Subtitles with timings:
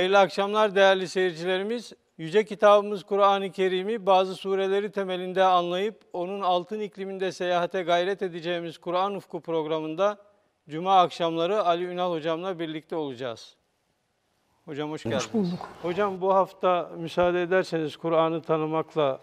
[0.00, 1.92] Hayırlı akşamlar değerli seyircilerimiz.
[2.18, 9.14] Yüce kitabımız Kur'an-ı Kerim'i bazı sureleri temelinde anlayıp onun altın ikliminde seyahate gayret edeceğimiz Kur'an
[9.14, 10.16] Ufku programında
[10.68, 13.54] Cuma akşamları Ali Ünal hocamla birlikte olacağız.
[14.64, 15.24] Hocam hoş geldiniz.
[15.24, 15.68] Hoş bulduk.
[15.82, 19.20] Hocam bu hafta müsaade ederseniz Kur'an'ı tanımakla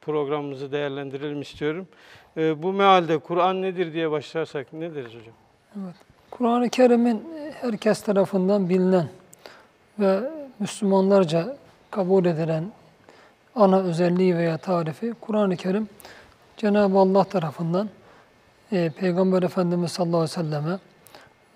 [0.00, 1.88] programımızı değerlendirelim istiyorum.
[2.36, 5.34] Ee, bu mealde Kur'an nedir diye başlarsak ne deriz hocam?
[6.30, 7.24] Kur'an-ı Kerim'in
[7.60, 9.08] herkes tarafından bilinen
[9.98, 10.20] ve
[10.58, 11.56] Müslümanlarca
[11.90, 12.64] kabul edilen
[13.54, 15.88] ana özelliği veya tarifi Kur'an-ı Kerim
[16.56, 17.88] Cenab-ı Allah tarafından
[18.72, 20.78] e, Peygamber Efendimiz sallallahu aleyhi ve selleme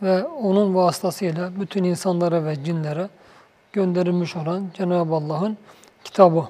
[0.02, 3.08] ve onun vasıtasıyla bütün insanlara ve cinlere
[3.72, 5.56] gönderilmiş olan Cenab-ı Allah'ın
[6.04, 6.44] kitabı.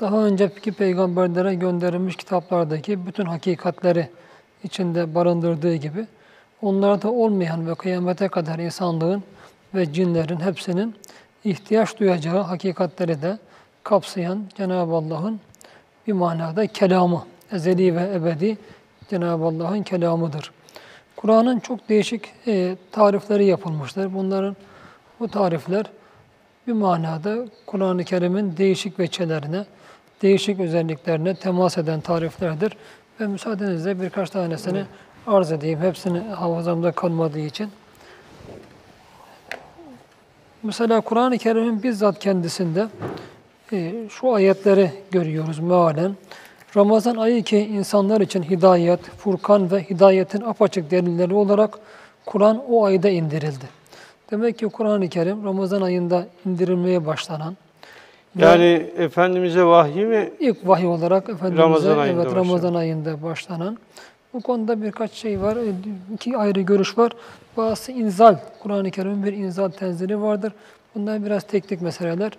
[0.00, 4.10] Daha önceki peygamberlere gönderilmiş kitaplardaki bütün hakikatleri
[4.64, 6.06] içinde barındırdığı gibi
[6.62, 9.22] onlarda olmayan ve kıyamete kadar insanlığın
[9.74, 10.94] ve cinlerin hepsinin
[11.44, 13.38] ihtiyaç duyacağı hakikatleri de
[13.84, 15.40] kapsayan Cenab-ı Allah'ın
[16.06, 18.58] bir manada kelamı, ezeli ve ebedi
[19.10, 20.52] Cenab-ı Allah'ın kelamıdır.
[21.16, 24.14] Kur'an'ın çok değişik e, tarifleri yapılmıştır.
[24.14, 24.56] Bunların
[25.20, 25.86] bu tarifler
[26.66, 29.64] bir manada Kur'an-ı Kerim'in değişik veçelerine,
[30.22, 32.76] değişik özelliklerine temas eden tariflerdir.
[33.20, 34.84] Ve müsaadenizle birkaç tanesini
[35.26, 35.80] arz edeyim.
[35.80, 37.70] Hepsini hafızamda kalmadığı için.
[40.62, 42.86] Mesela Kur'an-ı Kerim'in bizzat kendisinde
[43.72, 46.16] e, şu ayetleri görüyoruz mealen.
[46.76, 51.78] Ramazan ayı ki insanlar için hidayet, Furkan ve hidayetin apaçık delilleri olarak
[52.26, 53.64] Kur'an o ayda indirildi.
[54.30, 57.56] Demek ki Kur'an-ı Kerim Ramazan ayında indirilmeye başlanan
[58.38, 60.30] Yani Efendimiz'e vahyi mi?
[60.40, 63.78] ilk vahiy olarak Efendimiz'e Ramazan ayında evet, Ramazan ayında başlanan.
[64.34, 65.56] Bu konuda birkaç şey var.
[65.56, 65.72] E,
[66.14, 67.12] iki ayrı görüş var.
[67.56, 68.36] Bazısı inzal.
[68.62, 70.52] Kur'an-ı Kerim'in bir inzal tenzili vardır.
[70.94, 72.32] Bunlar biraz teknik meseleler.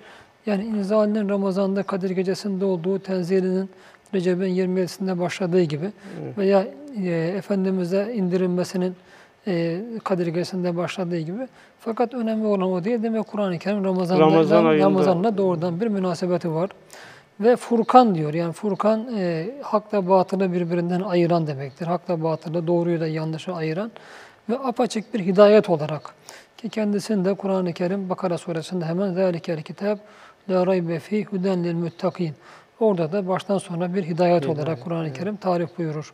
[0.45, 3.69] Yani inzalinin Ramazan'da Kadir Gecesi'nde olduğu tenzilinin
[4.13, 5.91] Recep'in 27'sinde başladığı gibi
[6.37, 6.67] veya
[7.03, 8.95] e, Efendimiz'e indirilmesinin
[9.47, 11.47] e, Kadir Gecesi'nde başladığı gibi.
[11.79, 13.03] Fakat önemli olan o değil.
[13.03, 14.65] Demek Kur'an-ı Kerim Ramazan'da, Ramazan.
[14.65, 16.69] Ramazan'la doğrudan bir münasebeti var.
[17.41, 18.33] Ve Furkan diyor.
[18.33, 21.87] Yani Furkan e, hakla batılı birbirinden ayıran demektir.
[21.87, 23.91] Hakla batılı, doğruyu da yanlışı ayıran
[24.49, 26.15] ve apaçık bir hidayet olarak
[26.57, 29.99] ki kendisinde Kur'an-ı Kerim Bakara suresinde hemen zâlikel kitap
[30.49, 32.33] la raybe fî huden lil muttaqîn.
[32.79, 36.13] Orada da baştan sona bir hidayet olarak Kur'an-ı Kerim tarif buyurur.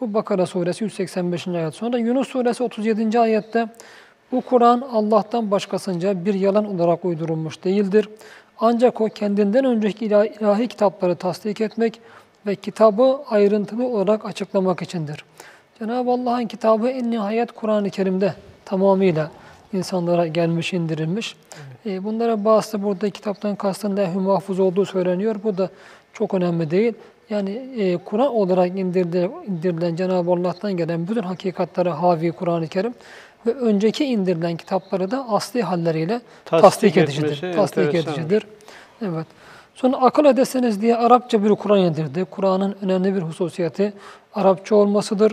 [0.00, 1.48] Bu Bakara suresi 185.
[1.48, 1.74] ayet.
[1.74, 3.20] Sonra Yunus suresi 37.
[3.20, 3.68] ayette
[4.32, 8.08] bu Kur'an Allah'tan başkasınca bir yalan olarak uydurulmuş değildir.
[8.64, 12.00] Ancak o kendinden önceki ilahi, kitapları tasdik etmek
[12.46, 15.24] ve kitabı ayrıntılı olarak açıklamak içindir.
[15.78, 18.34] Cenab-ı Allah'ın kitabı en nihayet Kur'an-ı Kerim'de
[18.64, 19.30] tamamıyla
[19.72, 21.36] insanlara gelmiş, indirilmiş.
[21.86, 25.36] E, bunlara bazısı burada kitaptan kastın leh-i mahfuz olduğu söyleniyor.
[25.44, 25.70] Bu da
[26.12, 26.94] çok önemli değil.
[27.30, 32.94] Yani e, Kur'an olarak indirdi, indirilen Cenab-ı Allah'tan gelen bütün hakikatleri havi Kur'an-ı Kerim
[33.46, 37.52] ve önceki indirilen kitapları da asli halleriyle Tasdik tasdik, edicidir.
[37.56, 38.46] Tasdik edicidir.
[39.02, 39.26] Evet.
[39.74, 42.24] Sonra akıl edesiniz diye Arapça bir Kur'an indirdi.
[42.24, 43.92] Kur'an'ın önemli bir hususiyeti
[44.34, 45.32] Arapça olmasıdır.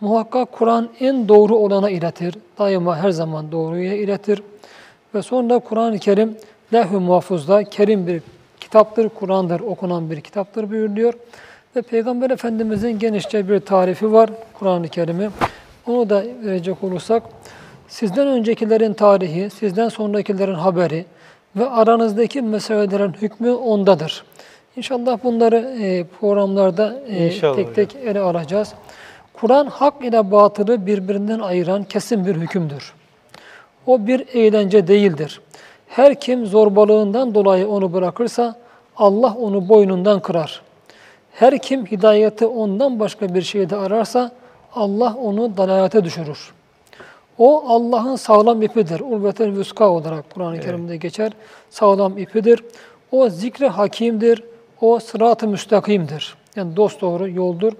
[0.00, 2.34] Muhakkak Kur'an en doğru olana iletir.
[2.58, 4.42] Daima her zaman doğruya iletir.
[5.14, 6.36] Ve sonra Kur'an-ı Kerim
[6.72, 8.22] leh-i muhafuzda kerim bir
[8.60, 11.14] kitaptır, Kur'an'dır, okunan bir kitaptır buyuruluyor.
[11.76, 15.30] Ve Peygamber Efendimizin genişçe bir tarifi var Kur'an-ı Kerim'i.
[15.88, 17.22] Onu da verecek olursak,
[17.88, 21.04] sizden öncekilerin tarihi, sizden sonrakilerin haberi
[21.56, 24.24] ve aranızdaki meselelerin hükmü ondadır.
[24.76, 28.74] İnşallah bunları e, programlarda e, İnşallah tek tek ele alacağız.
[29.32, 32.92] Kur'an hak ile batılı birbirinden ayıran kesin bir hükümdür.
[33.86, 35.40] O bir eğlence değildir.
[35.88, 38.56] Her kim zorbalığından dolayı onu bırakırsa
[38.96, 40.62] Allah onu boynundan kırar.
[41.32, 44.30] Her kim hidayeti ondan başka bir şeyde ararsa
[44.78, 46.52] Allah onu dalalete düşürür.
[47.38, 49.00] O Allah'ın sağlam ipidir.
[49.00, 51.32] Urvetel vüska olarak Kur'an-ı Kerim'de geçer.
[51.70, 52.64] Sağlam ipidir.
[53.12, 54.42] O zikri hakimdir.
[54.80, 56.36] O sırat-ı müstakimdir.
[56.56, 57.72] Yani dost doğru yoldur.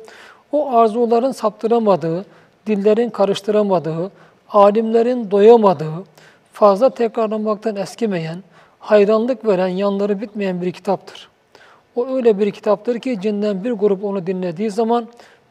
[0.52, 2.24] O arzuların saptıramadığı,
[2.66, 4.10] dillerin karıştıramadığı,
[4.50, 6.04] alimlerin doyamadığı,
[6.52, 8.42] fazla tekrarlamaktan eskimeyen,
[8.78, 11.28] hayranlık veren, yanları bitmeyen bir kitaptır.
[11.96, 15.08] O öyle bir kitaptır ki cinden bir grup onu dinlediği zaman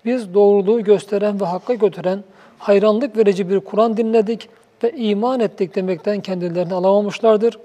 [0.07, 2.23] biz doğruluğu gösteren ve hakka götüren
[2.59, 4.49] hayranlık verici bir Kur'an dinledik
[4.83, 7.59] ve iman ettik demekten kendilerini alamamışlardır.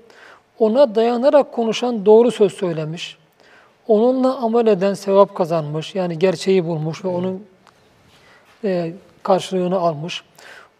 [0.58, 3.16] Ona dayanarak konuşan doğru söz söylemiş.
[3.88, 5.94] Onunla amel eden sevap kazanmış.
[5.94, 7.44] Yani gerçeği bulmuş ve onun
[8.64, 8.92] e,
[9.22, 10.22] karşılığını almış.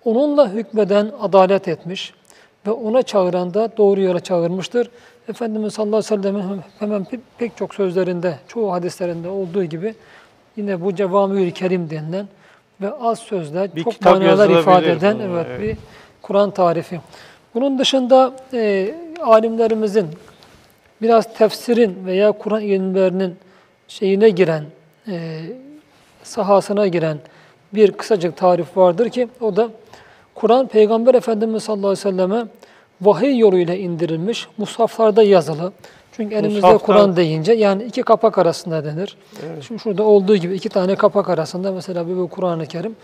[0.04, 2.14] Onunla hükmeden adalet etmiş
[2.66, 4.90] ve ona çağıran da doğru yola çağırmıştır.
[5.28, 9.94] Efendimiz sallallahu aleyhi ve sellem'in hemen pe- pek çok sözlerinde, çoğu hadislerinde olduğu gibi
[10.56, 12.26] yine bu cevamül kerim denilen
[12.80, 15.60] ve az sözle Bir çok manalar ifade eden bununla, evet, evet.
[15.60, 15.76] bir
[16.22, 17.00] Kur'an tarifi.
[17.54, 20.06] Bunun dışında e, alimlerimizin
[21.02, 23.36] biraz tefsirin veya Kur'an ilimlerinin
[23.88, 24.64] şeyine giren,
[25.08, 25.40] e,
[26.22, 27.18] sahasına giren
[27.72, 29.70] bir kısacık tarif vardır ki o da
[30.34, 32.44] Kur'an Peygamber Efendimiz sallallahu aleyhi ve selleme
[33.00, 35.72] vahiy yoluyla indirilmiş, mushaflarda yazılı.
[36.12, 39.16] Çünkü elimizde Mushafta- Kur'an deyince yani iki kapak arasında denir.
[39.66, 42.96] Şimdi şurada olduğu gibi iki tane kapak arasında mesela bir bu Kur'an-ı Kerim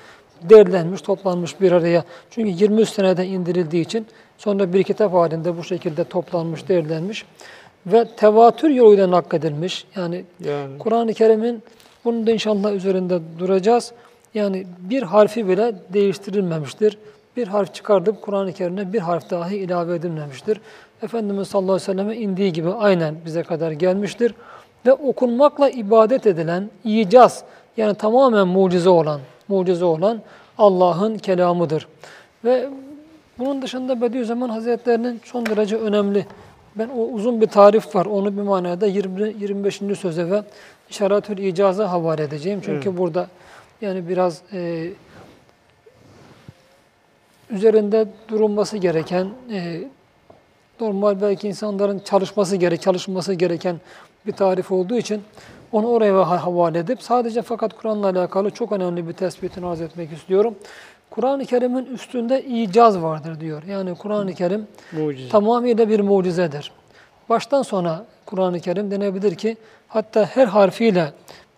[0.43, 2.05] derlenmiş, toplanmış bir araya.
[2.31, 4.07] Çünkü 23 senede indirildiği için
[4.39, 7.25] sonra bir kitap halinde bu şekilde toplanmış, derlenmiş
[7.87, 9.87] ve tevatür yoluyla nakledilmiş.
[9.97, 11.63] Yani Yani Kur'an-ı Kerim'in
[12.05, 13.93] bunun da inşallah üzerinde duracağız.
[14.35, 16.99] Yani bir harfi bile değiştirilmemiştir.
[17.37, 20.61] Bir harf çıkardıp Kur'an-ı Kerim'e bir harf dahi ilave edilmemiştir.
[21.03, 24.35] Efendimiz sallallahu aleyhi ve selleme indiği gibi aynen bize kadar gelmiştir.
[24.87, 27.45] Ve okunmakla ibadet edilen icaz
[27.77, 30.21] yani tamamen mucize olan, mucize olan
[30.59, 31.89] Allah'ın kelamıdır.
[32.45, 32.69] Ve
[33.39, 36.27] bunun dışında Bediüzzaman Hazretlerinin son derece önemli.
[36.77, 38.07] Ben o uzun bir tarif var.
[38.07, 39.81] Onu bir manada 20 25.
[39.99, 40.43] söze ve
[40.91, 42.61] İşaretül İcaz'a havale edeceğim.
[42.65, 43.27] Çünkü burada
[43.81, 44.91] yani biraz e,
[47.51, 49.83] üzerinde durulması gereken e,
[50.81, 53.77] normal belki insanların çalışması gerek, çalışması gereken
[54.27, 55.23] bir tarif olduğu için
[55.73, 60.13] onu oraya ha- havale edip sadece fakat Kur'an'la alakalı çok önemli bir tespitini arz etmek
[60.13, 60.55] istiyorum.
[61.11, 63.63] Kur'an-ı Kerim'in üstünde icaz vardır diyor.
[63.63, 65.29] Yani Kur'an-ı Kerim mucize.
[65.29, 66.73] tamamıyla bir mucizedir.
[67.29, 69.57] Baştan sona Kur'an-ı Kerim denebilir ki
[69.89, 71.13] hatta her harfiyle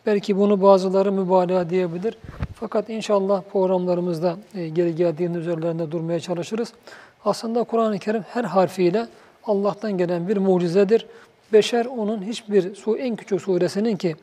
[0.07, 2.19] belki bunu bazıları mübalağa diyebilir.
[2.55, 6.73] Fakat inşallah programlarımızda e, geri geldiğinde üzerlerinde durmaya çalışırız.
[7.25, 9.07] Aslında Kur'an-ı Kerim her harfiyle
[9.45, 11.07] Allah'tan gelen bir mucizedir.
[11.53, 14.17] Beşer onun hiçbir su en küçük suresinin ki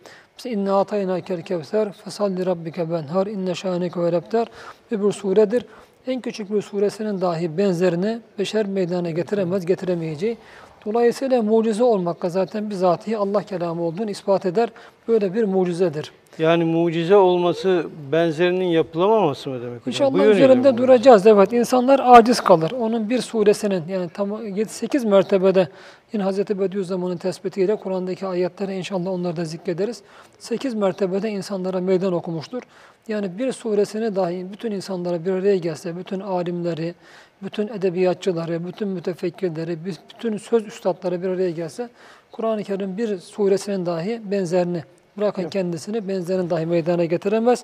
[0.46, 4.48] inna atayna kel kevser fesalli rabbike benhar inne şaneke ve lebter
[4.92, 5.66] bir suredir.
[6.08, 10.38] En küçük bir suresinin dahi benzerini beşer meydana getiremez, getiremeyeceği.
[10.86, 14.70] Dolayısıyla mucize olmakla zaten bizatihi Allah kelamı olduğunu ispat eder.
[15.08, 16.12] Böyle bir mucizedir.
[16.40, 19.86] Yani mucize olması benzerinin yapılamaması mı demek?
[19.86, 20.78] Bu İnşallah yönüyle üzerinde mi?
[20.78, 21.28] duracağız.
[21.28, 22.72] Evet insanlar aciz kalır.
[22.80, 25.68] Onun bir suresinin yani tam 7-8 mertebede
[26.14, 26.38] yine Hz.
[26.40, 30.02] Bediüzzaman'ın tespitiyle Kur'an'daki ayetleri inşallah onları da zikrederiz.
[30.40, 32.62] 8 mertebede insanlara meydan okumuştur.
[33.08, 36.96] Yani bir suresini dahi bütün insanlara bir araya gelse, bütün alimleri,
[37.44, 41.90] bütün edebiyatçıları, bütün mütefekkirleri, bütün söz üstadları bir araya gelse,
[42.32, 44.84] Kur'an-ı Kerim bir suresinin dahi benzerini
[45.18, 47.64] Bırakın kendisini benzerini dahi meydana getiremez.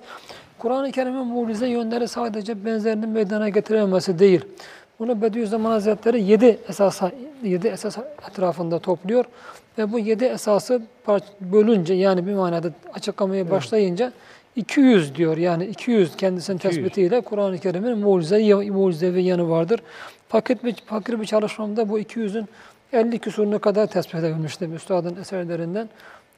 [0.58, 4.44] Kur'an-ı Kerim'in mucize yönleri sadece benzerinin meydana getirememesi değil.
[4.98, 7.12] Bunu Bediüzzaman Hazretleri yedi esasa,
[7.42, 7.98] yedi esas
[8.30, 9.24] etrafında topluyor.
[9.78, 10.82] Ve bu yedi esası
[11.40, 14.12] bölünce yani bir manada açıklamaya başlayınca
[14.56, 15.36] 200 diyor.
[15.36, 16.74] Yani 200 kendisinin 200.
[16.74, 19.80] tespitiyle Kur'an-ı Kerim'in mucize, mucizevi yanı vardır.
[20.28, 22.48] Fakir bir, fakir bir çalışmamda bu 200'ün
[22.92, 25.88] 50 küsuruna kadar tespit edilmiştim üstadın eserlerinden.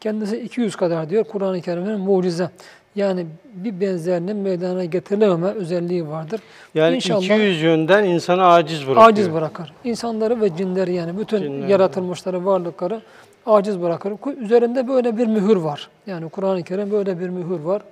[0.01, 2.51] Kendisi 200 kadar diyor Kur'an-ı Kerim'in mucize.
[2.95, 6.41] Yani bir benzerinin meydana getirilememe özelliği vardır.
[6.75, 9.09] Yani İnşallah 200 yönden insanı aciz bırakıyor.
[9.09, 9.73] aciz bırakır.
[9.85, 11.71] İnsanları ve cinleri yani bütün Cinleri.
[11.71, 13.01] yaratılmışları, varlıkları
[13.47, 14.13] aciz bırakır.
[14.41, 15.89] Üzerinde böyle bir mühür var.
[16.07, 17.83] Yani Kur'an-ı Kerim böyle bir mühür var.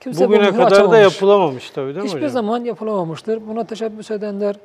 [0.00, 2.30] Kimse bu Bugüne kadar da yapılamamış tabii değil mi Hiçbir hocam?
[2.30, 3.48] zaman yapılamamıştır.
[3.48, 4.56] Buna teşebbüs edenler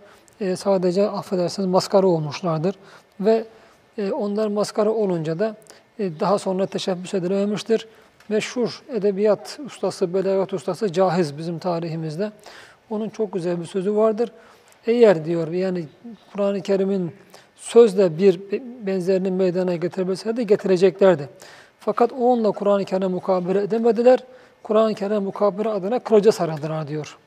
[0.41, 2.75] e, sadece affedersiniz maskara olmuşlardır.
[3.19, 3.45] Ve
[3.97, 5.55] e, onlar maskara olunca da
[5.99, 7.87] e, daha sonra teşebbüs edilememiştir.
[8.29, 12.31] Meşhur edebiyat ustası, belagat ustası Cahiz bizim tarihimizde.
[12.89, 14.31] Onun çok güzel bir sözü vardır.
[14.87, 15.85] Eğer diyor yani
[16.33, 17.11] Kur'an-ı Kerim'in
[17.55, 18.39] sözle bir
[18.85, 21.29] benzerini meydana getirmeseydi getireceklerdi.
[21.79, 24.19] Fakat onunla Kur'an-ı Kerim'e mukabele edemediler.
[24.63, 27.17] Kur'an-ı Kerim mukabele adına kılıca sarıldılar diyor.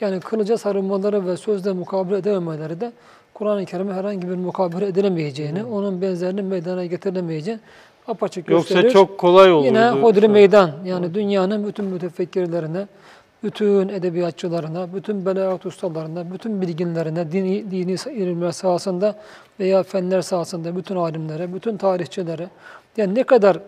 [0.00, 2.92] Yani kılıca sarılmaları ve sözle mukabele edememeleri de
[3.34, 7.60] Kur'an-ı Kerim'e herhangi bir mukabele edilemeyeceğini, onun benzerini meydana getirilemeyeceğini
[8.08, 8.92] apaçık Yoksa gösteriyor.
[8.92, 9.66] çok kolay olurdu.
[9.66, 12.86] Yine hodri meydan yani dünyanın bütün mütefekkirlerine,
[13.42, 19.14] bütün edebiyatçılarına, bütün belagat ustalarına, bütün bilginlerine, dini, dini ilimler sahasında
[19.60, 22.48] veya fenler sahasında bütün alimlere, bütün tarihçilere
[22.96, 23.58] yani ne kadar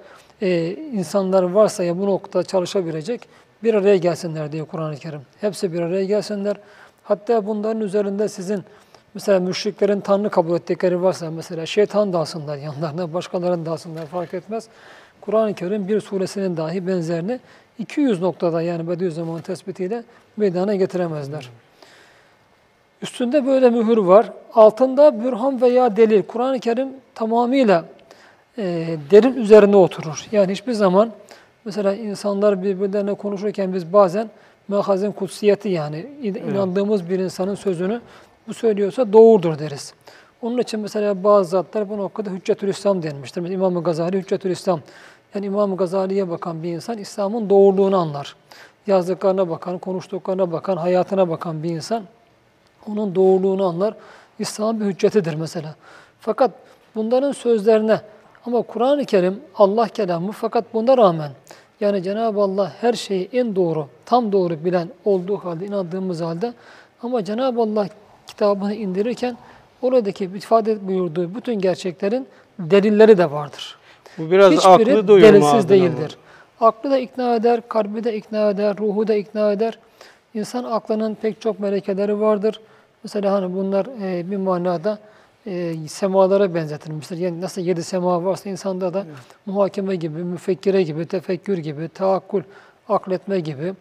[0.42, 3.28] e, insanlar varsa ya bu noktada çalışabilecek
[3.62, 5.20] bir araya gelsinler diyor Kur'an-ı Kerim.
[5.40, 6.56] Hepsi bir araya gelsinler.
[7.02, 8.64] Hatta bunların üzerinde sizin
[9.14, 14.34] mesela müşriklerin Tanrı kabul ettikleri varsa mesela şeytan da alsınlar yanlarına, başkalarını da alsınlar fark
[14.34, 14.68] etmez.
[15.20, 17.40] Kur'an-ı Kerim bir suresinin dahi benzerini
[17.78, 20.02] 200 noktada yani Bediüzzaman'ın tespitiyle
[20.36, 21.50] meydana getiremezler.
[23.02, 24.32] Üstünde böyle mühür var.
[24.54, 26.22] Altında bürhan veya delil.
[26.22, 27.84] Kur'an-ı Kerim tamamıyla
[28.58, 30.26] e, derin üzerine oturur.
[30.32, 31.12] Yani hiçbir zaman
[31.64, 34.30] mesela insanlar birbirlerine konuşurken biz bazen
[34.68, 38.00] mehazin kutsiyeti yani inandığımız bir insanın sözünü
[38.48, 39.94] bu söylüyorsa doğrudur deriz.
[40.42, 43.40] Onun için mesela bazı zatlar bu noktada Hüccetül İslam denmiştir.
[43.40, 44.80] Mesela İmam-ı Gazali Hüccetül İslam.
[45.34, 48.36] Yani İmam-ı Gazali'ye bakan bir insan İslam'ın doğruluğunu anlar.
[48.86, 52.02] Yazdıklarına bakan, konuştuklarına bakan, hayatına bakan bir insan
[52.88, 53.94] onun doğruluğunu anlar.
[54.38, 55.74] İslam'ın bir hüccetidir mesela.
[56.20, 56.50] Fakat
[56.94, 58.00] bunların sözlerine
[58.46, 61.30] ama Kur'an-ı Kerim Allah kelamı fakat buna rağmen
[61.80, 66.52] yani Cenab-ı Allah her şeyi en doğru, tam doğru bilen olduğu halde, inandığımız halde
[67.02, 67.88] ama Cenab-ı Allah
[68.26, 69.36] kitabını indirirken
[69.82, 72.26] oradaki ifade buyurduğu bütün gerçeklerin
[72.58, 73.76] delilleri de vardır.
[74.18, 76.16] Bu biraz Hiçbiri aklı doyurma delilsiz değildir.
[76.60, 79.78] Aklı da ikna eder, kalbi de ikna eder, ruhu da ikna eder.
[80.34, 82.60] İnsan aklının pek çok melekeleri vardır.
[83.04, 84.98] Mesela hani bunlar e, bir manada
[85.46, 87.18] e, semalara benzetilmiştir.
[87.18, 89.06] Yani nasıl yedi sema varsa insanda da
[89.46, 92.42] muhakeme gibi, müfekkire gibi, tefekkür gibi, taakkul,
[92.88, 93.74] akletme gibi,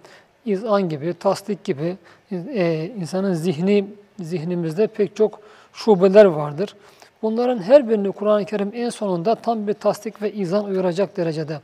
[0.46, 1.98] izan gibi, tasdik gibi
[2.32, 3.86] e, insanın zihni
[4.20, 5.40] zihnimizde pek çok
[5.74, 6.76] şubeler vardır.
[7.22, 11.60] Bunların her birini Kur'an-ı Kerim en sonunda tam bir tasdik ve izan uyaracak derecede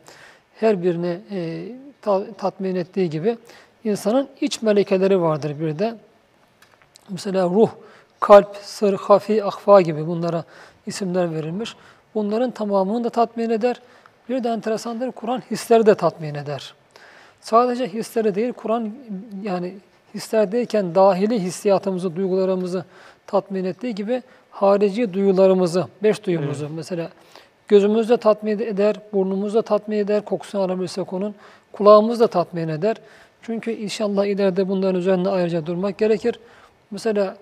[0.60, 1.66] her birini e,
[2.02, 3.38] ta- tatmin ettiği gibi
[3.84, 5.96] insanın iç melekeleri vardır bir de.
[7.10, 7.70] Mesela ruh,
[8.20, 10.44] kalp, sır, hafi, ahfa gibi bunlara
[10.86, 11.76] isimler verilmiş.
[12.16, 13.82] Bunların tamamını da tatmin eder.
[14.30, 16.74] Bir de enteresandır Kur'an hisleri de tatmin eder.
[17.42, 18.94] Sadece hisleri değil Kur'an
[19.44, 19.74] yani
[20.14, 22.86] hislerdeyken dahili hissiyatımızı, duygularımızı
[23.28, 24.22] tatmin ettiği gibi
[24.52, 27.10] harici duyularımızı, beş duyumuzu mesela
[27.68, 31.36] gözümüz de tatmin eder, burnumuz da tatmin eder, kokusunu alabilirsek onun,
[31.72, 32.96] kulağımız da tatmin eder.
[33.42, 36.40] Çünkü inşallah ileride bunların üzerinde ayrıca durmak gerekir.
[36.92, 37.38] Mesela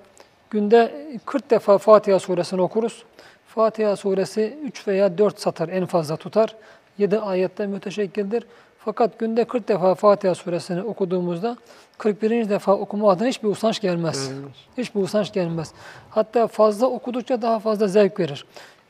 [0.50, 0.92] günde
[1.26, 3.04] 40 defa Fatiha suresini okuruz.
[3.48, 6.56] Fatiha suresi 3 veya 4 satır en fazla tutar.
[6.98, 8.44] 7 ayetten müteşekkildir.
[8.80, 11.58] Fakat günde 40 defa Fatiha suresini okuduğumuzda
[11.98, 12.50] 41.
[12.50, 14.32] defa okuma adına hiçbir usanç gelmez.
[14.78, 15.72] Hiçbir usanç gelmez.
[16.10, 18.46] Hatta fazla okudukça daha fazla zevk verir.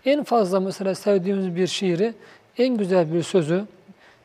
[0.05, 2.13] En fazla mesela sevdiğimiz bir şiiri,
[2.57, 3.65] en güzel bir sözü,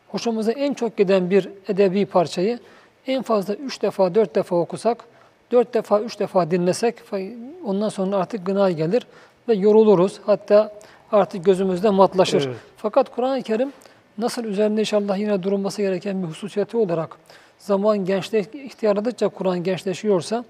[0.09, 2.59] hoşumuza en çok giden bir edebi parçayı
[3.07, 5.05] en fazla 3 defa, 4 defa okusak,
[5.51, 6.95] 4 defa, 3 defa dinlesek
[7.65, 9.07] ondan sonra artık gına gelir
[9.49, 10.21] ve yoruluruz.
[10.27, 10.73] Hatta
[11.13, 12.47] artık gözümüzde matlaşır.
[12.47, 12.57] Evet.
[12.77, 13.73] Fakat Kur'an-ı Kerim
[14.19, 17.17] nasıl üzerinde inşallah yine durulması gereken bir hususiyeti olarak
[17.59, 20.45] zaman gençleş, ihtiyarladıkça Kur'an gençleşiyorsa,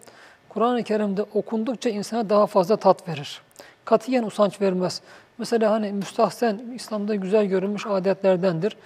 [0.48, 3.40] Kur'an-ı Kerim'de okundukça insana daha fazla tat verir.
[3.84, 5.00] Katiyen usanç vermez.
[5.38, 8.76] Mesela hani müstahsen, İslam'da güzel görülmüş adetlerdendir.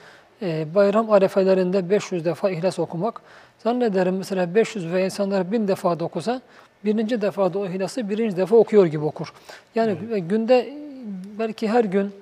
[0.43, 3.21] Ee, bayram arefelerinde 500 defa ihlas okumak.
[3.59, 6.41] Zannederim mesela 500 ve insanlar 1000 defa da okusa,
[6.85, 9.33] birinci defada o ihlası birinci defa okuyor gibi okur.
[9.75, 9.97] Yani
[10.29, 10.73] günde
[11.38, 12.12] belki her gün,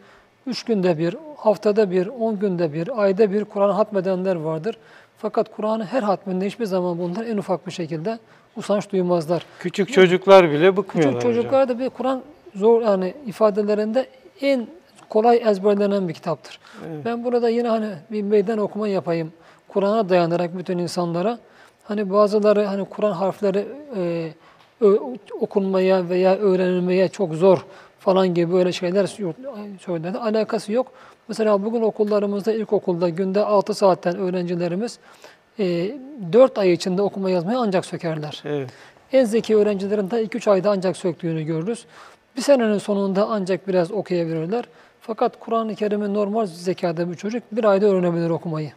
[0.46, 4.78] üç günde bir, haftada bir, on günde bir, ayda bir Kur'an hatmedenler vardır.
[5.18, 8.18] Fakat Kur'an'ı her hatminde hiçbir zaman bunlar en ufak bir şekilde
[8.56, 9.46] usanç duymazlar.
[9.58, 12.22] Küçük çocuklar bile bıkmıyorlar Küçük çocuklar da bir Kur'an
[12.54, 14.06] zor yani ifadelerinde
[14.40, 14.66] en
[15.12, 16.60] kolay ezberlenen bir kitaptır.
[17.04, 19.32] Ben burada yine hani bir meydan okuma yapayım.
[19.68, 21.38] Kur'an'a dayanarak bütün insanlara.
[21.84, 23.66] Hani bazıları hani Kur'an harfleri
[23.96, 24.30] e,
[25.40, 27.66] okunmaya veya öğrenilmeye çok zor
[27.98, 29.06] falan gibi böyle şeyler
[29.80, 30.18] söyledi.
[30.18, 30.86] Alakası yok.
[31.28, 34.98] Mesela bugün okullarımızda ilkokulda günde 6 saatten öğrencilerimiz
[35.58, 35.94] e,
[36.32, 38.42] 4 ay içinde okuma yazmayı ancak sökerler.
[38.44, 38.70] Evet.
[39.12, 41.86] En zeki öğrencilerin de 2-3 ayda ancak söktüğünü görürüz.
[42.36, 44.64] Bir senenin sonunda ancak biraz okuyabilirler.
[45.04, 48.72] Fakat Kur'an-ı Kerim'in normal zekada bir çocuk bir ayda öğrenebilir okumayı.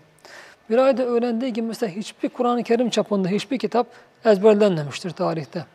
[0.70, 3.88] Bir ayda öğrendiği gibi mesela hiçbir Kur'an-ı Kerim çapında hiçbir kitap
[4.25, 5.65] ezberlenmemiştir tarihte.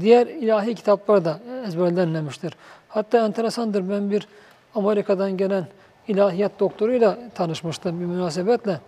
[0.00, 2.56] Diğer ilahi kitaplar da ezberlenmemiştir.
[2.88, 4.28] Hatta enteresandır ben bir
[4.74, 5.66] Amerika'dan gelen
[6.08, 8.80] ilahiyat doktoruyla tanışmıştım bir münasebetle.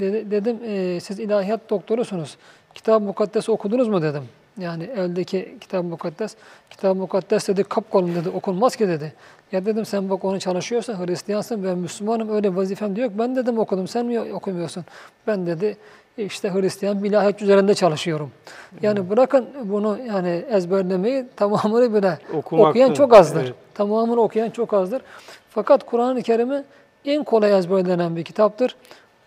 [0.00, 2.36] Dedi- dedim "Ee, siz ilahiyat doktorusunuz.
[2.74, 4.22] Kitab-ı Mukaddes okudunuz mu dedim.
[4.58, 6.36] Yani eldeki Kitab-ı Mukaddes.
[6.70, 9.12] Kitab-ı Mukaddes dedi kapkalın dedi okunmaz ki dedi.
[9.52, 13.10] Ya dedim sen bak onu çalışıyorsan Hristiyansın ben Müslümanım öyle vazifem diyor.
[13.18, 14.84] Ben dedim okudum sen mi okumuyorsun?
[15.26, 15.76] Ben dedi
[16.18, 18.30] işte Hristiyan bir ilahiyat üzerinde çalışıyorum.
[18.82, 23.42] Yani bırakın bunu yani ezberlemeyi tamamını bile Okumaktan, okuyan çok azdır.
[23.44, 23.54] evet.
[23.74, 25.02] Tamamını okuyan çok azdır.
[25.50, 26.64] Fakat Kur'an-ı Kerim'i
[27.04, 28.76] en kolay ezberlenen bir kitaptır.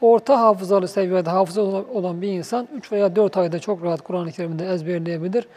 [0.01, 4.70] Orta hafızalı seviyede hafıza olan bir insan 3 veya 4 ayda çok rahat Kur'an-ı Kerim'de
[4.74, 5.48] ezberleyebilir.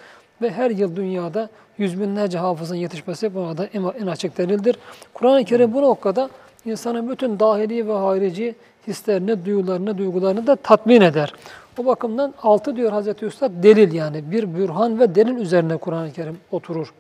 [0.43, 3.67] Ve her yıl dünyada yüz binlerce hafızın yetişmesi buna da
[4.01, 4.77] en açık delildir.
[5.15, 6.31] Kur'an-ı Kerim bu noktada
[6.65, 8.55] insanın bütün dahili ve harici
[8.87, 11.33] hislerini, duyularını, duygularını da tatmin eder.
[11.79, 16.39] O bakımdan altı diyor Hazreti Üstad delil yani bir bürhan ve delil üzerine Kur'an-ı Kerim
[16.51, 16.93] oturur.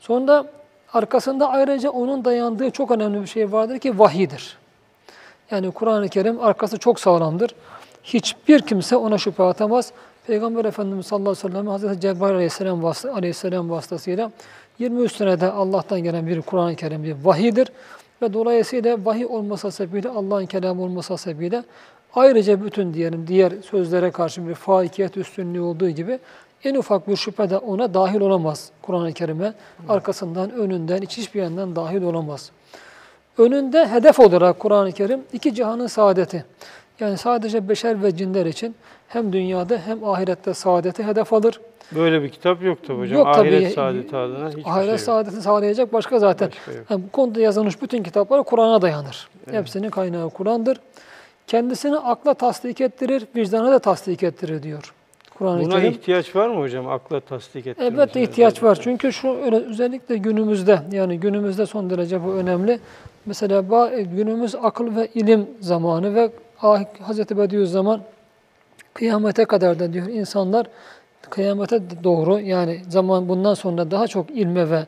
[0.00, 0.44] Sonra
[0.92, 4.58] arkasında ayrıca onun dayandığı çok önemli bir şey vardır ki vahidir.
[5.50, 7.54] Yani Kur'an-ı Kerim arkası çok sağlamdır.
[8.04, 9.92] Hiçbir kimse ona şüphe atamaz.
[10.26, 14.30] Peygamber Efendimiz sallallahu aleyhi ve sellem Hazreti Cebrail aleyhisselam, vasıta, aleyhisselam vasıtasıyla
[14.78, 17.68] 23 senede Allah'tan gelen bir Kur'an-ı Kerim bir vahidir.
[18.22, 21.62] Ve dolayısıyla vahiy olmasa sebebiyle, Allah'ın kelamı olmasa sebebiyle
[22.14, 26.18] ayrıca bütün diyelim diğer sözlere karşı bir faikiyet üstünlüğü olduğu gibi
[26.64, 29.52] en ufak bir şüphe de ona dahil olamaz Kur'an-ı Kerim'e.
[29.88, 32.50] Arkasından, önünden, hiç hiçbir yandan dahil olamaz.
[33.38, 36.44] Önünde hedef olarak Kur'an-ı Kerim iki cihanın saadeti.
[37.00, 38.74] Yani sadece beşer ve cinler için
[39.08, 41.60] hem dünyada hem ahirette saadeti hedef alır.
[41.92, 43.18] Böyle bir kitap yok tabii hocam.
[43.18, 43.48] Yok tabii.
[43.48, 45.00] Ahiret saadeti adına hiçbir Ahiret şey yok.
[45.00, 46.48] saadeti sağlayacak başka zaten.
[46.48, 46.86] Başka yok.
[46.90, 49.28] Yani bu konuda yazılmış bütün kitaplar Kur'an'a dayanır.
[49.50, 50.80] Hepsinin kaynağı Kur'an'dır.
[51.46, 54.94] Kendisini akla tasdik ettirir, vicdana da tasdik ettirir diyor
[55.38, 55.92] Kur'an-ı Buna Kerim.
[55.92, 56.88] ihtiyaç var mı hocam?
[56.88, 57.86] Akla tasdik ettirmesine.
[58.02, 58.78] Elbette ihtiyaç var.
[58.82, 59.28] Çünkü şu
[59.70, 62.80] özellikle günümüzde yani günümüzde son derece bu önemli.
[63.26, 63.64] Mesela
[64.16, 66.30] günümüz akıl ve ilim zamanı ve
[67.02, 68.00] Hazreti Bediüzzaman
[68.94, 70.66] kıyamete kadar da diyor insanlar
[71.30, 74.86] kıyamete doğru yani zaman bundan sonra daha çok ilme ve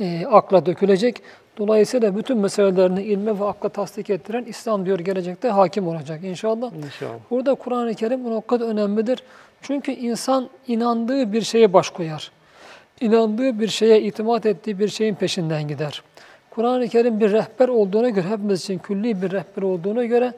[0.00, 1.22] e, akla dökülecek.
[1.58, 6.72] Dolayısıyla bütün meselelerini ilme ve akla tasdik ettiren İslam diyor gelecekte hakim olacak inşallah.
[6.84, 7.18] İnşallah.
[7.30, 9.22] Burada Kur'an-ı Kerim bu noktada önemlidir.
[9.62, 12.30] Çünkü insan inandığı bir şeye baş koyar.
[13.00, 16.02] İnandığı bir şeye, itimat ettiği bir şeyin peşinden gider.
[16.50, 20.32] Kur'an-ı Kerim bir rehber olduğuna göre, hepimiz için külli bir rehber olduğuna göre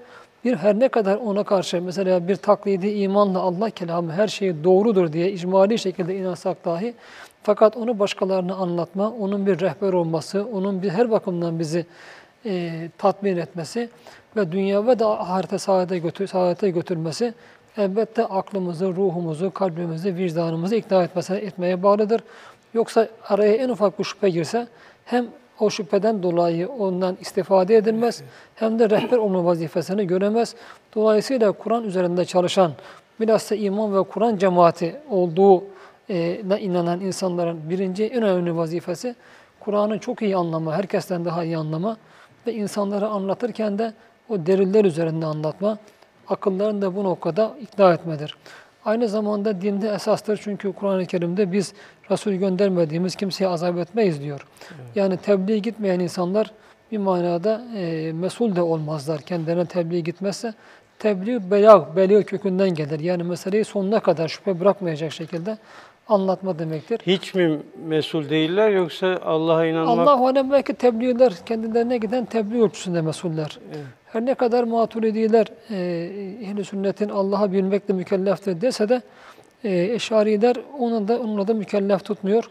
[0.44, 5.12] bir her ne kadar ona karşı mesela bir taklidi imanla Allah kelamı her şey doğrudur
[5.12, 6.94] diye icmali şekilde inansak dahi
[7.42, 11.86] fakat onu başkalarına anlatma, onun bir rehber olması, onun bir her bakımdan bizi
[12.46, 13.88] e, tatmin etmesi
[14.36, 17.34] ve dünya ve de ahirete saadete, götür, saadete götürmesi
[17.76, 22.20] elbette aklımızı, ruhumuzu, kalbimizi, vicdanımızı ikna etmesine, etmeye bağlıdır.
[22.74, 24.66] Yoksa araya en ufak bir şüphe girse
[25.04, 25.26] hem
[25.62, 28.22] o şüpheden dolayı ondan istifade edilmez
[28.54, 30.54] hem de rehber olma vazifesini göremez.
[30.94, 32.72] Dolayısıyla Kur'an üzerinde çalışan,
[33.20, 35.64] bilhassa iman ve Kur'an cemaati olduğu
[36.10, 39.14] e, na inanan insanların birinci en önemli vazifesi
[39.60, 41.96] Kur'an'ı çok iyi anlama, herkesten daha iyi anlama
[42.46, 43.92] ve insanlara anlatırken de
[44.28, 45.78] o deliller üzerinde anlatma,
[46.28, 48.36] akıllarını da bu noktada ikna etmedir.
[48.84, 51.74] Aynı zamanda dinde esastır çünkü Kur'an-ı Kerim'de biz
[52.10, 54.46] Resul göndermediğimiz kimseye azap etmeyiz diyor.
[54.94, 56.52] Yani tebliğ gitmeyen insanlar
[56.92, 59.20] bir manada e, mesul de olmazlar.
[59.20, 60.54] Kendilerine tebliğ gitmezse
[60.98, 63.00] tebliğ belag, belag kökünden gelir.
[63.00, 65.58] Yani meseleyi sonuna kadar şüphe bırakmayacak şekilde
[66.08, 67.00] anlatma demektir.
[67.06, 73.00] Hiç mi mesul değiller yoksa Allah'a inanmak Allah alem belki tebliğler kendilerine giden tebliğ ölçüsünde
[73.00, 73.58] mesuller.
[73.68, 73.86] Evet.
[74.12, 75.76] Her ne kadar maturidiler e,
[76.42, 79.02] ehl sünnetin Allah'a bilmekle mükelleftir dese de
[79.68, 82.44] eşariler onu da onunla da mükellef tutmuyor.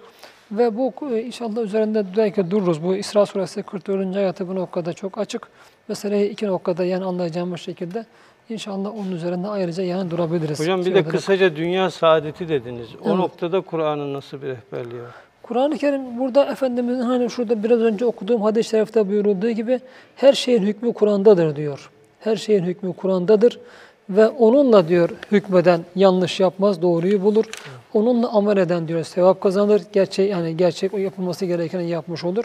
[0.51, 2.83] Ve bu e, inşallah üzerinde belki dururuz.
[2.83, 4.15] Bu İsra suresi 44.
[4.15, 5.47] ayeti bu noktada çok açık.
[5.87, 8.05] Meseleyi iki noktada yani anlayacağımız şekilde
[8.49, 10.59] inşallah onun üzerinde ayrıca yani durabiliriz.
[10.59, 12.87] Hocam bir de kısaca dünya saadeti dediniz.
[13.01, 13.17] O Evet.
[13.17, 15.11] noktada Kur'an'ın nasıl bir rehberliği var?
[15.43, 19.79] Kur'an-ı Kerim burada Efendimizin hani şurada biraz önce okuduğum hadis-i şerifte buyurulduğu gibi
[20.15, 21.89] her şeyin hükmü Kur'an'dadır diyor.
[22.19, 23.59] Her şeyin hükmü Kur'an'dadır
[24.09, 27.45] ve onunla diyor hükmeden yanlış yapmaz, doğruyu bulur.
[27.93, 29.81] Onunla amel eden diyor sevap kazanır.
[29.93, 32.43] Gerçek yani gerçek yapılması gerekeni yapmış olur.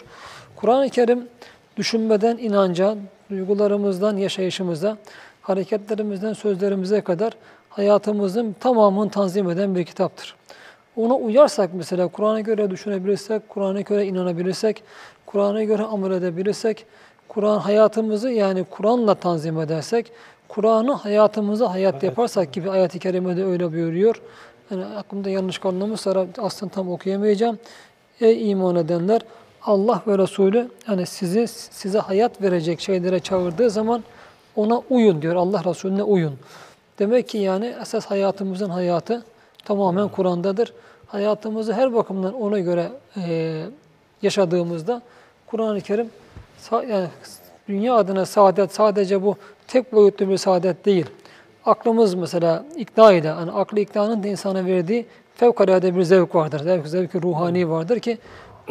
[0.55, 1.27] Kur'an-ı Kerim
[1.77, 2.95] düşünmeden inanca,
[3.29, 4.97] duygularımızdan yaşayışımıza,
[5.41, 7.33] hareketlerimizden sözlerimize kadar
[7.69, 10.35] hayatımızın tamamını tanzim eden bir kitaptır.
[10.95, 14.83] Ona uyarsak mesela Kur'an'a göre düşünebilirsek, Kur'an'a göre inanabilirsek,
[15.25, 16.85] Kur'an'a göre amel edebilirsek,
[17.27, 20.11] Kur'an hayatımızı yani Kur'an'la tanzim edersek,
[20.57, 24.21] Kur'an'ı hayatımıza hayat yaparsak gibi ayet-i kerimede öyle buyuruyor.
[24.71, 27.59] Yani aklımda yanlış kalmamışsa aslında tam okuyamayacağım.
[28.21, 29.21] Ey iman edenler
[29.63, 34.03] Allah ve Resulü yani sizi size hayat verecek şeylere çağırdığı zaman
[34.55, 35.35] ona uyun diyor.
[35.35, 36.33] Allah Resulüne uyun.
[36.99, 39.23] Demek ki yani esas hayatımızın hayatı
[39.65, 40.73] tamamen Kur'an'dadır.
[41.07, 43.63] Hayatımızı her bakımdan ona göre e,
[44.21, 45.01] yaşadığımızda
[45.47, 46.09] Kur'an-ı Kerim
[46.71, 47.07] yani
[47.69, 49.35] dünya adına saadet sadece bu
[49.67, 51.05] tek boyutlu bir saadet değil.
[51.65, 56.59] Aklımız mesela ikna ile, yani aklı iknanın da insana verdiği fevkalade bir zevk vardır.
[56.59, 58.17] Zevk, zevki ruhani vardır ki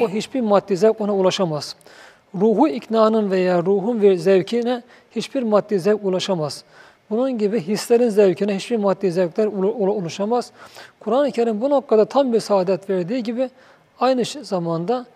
[0.00, 1.76] o hiçbir maddi zevk ona ulaşamaz.
[2.34, 4.82] Ruhu iknanın veya ruhun ve zevkine
[5.16, 6.64] hiçbir maddi zevk ulaşamaz.
[7.10, 10.52] Bunun gibi hislerin zevkine hiçbir maddi zevkler ulaşamaz.
[11.00, 13.50] Kur'an-ı Kerim bu noktada tam bir saadet verdiği gibi
[14.00, 15.06] aynı zamanda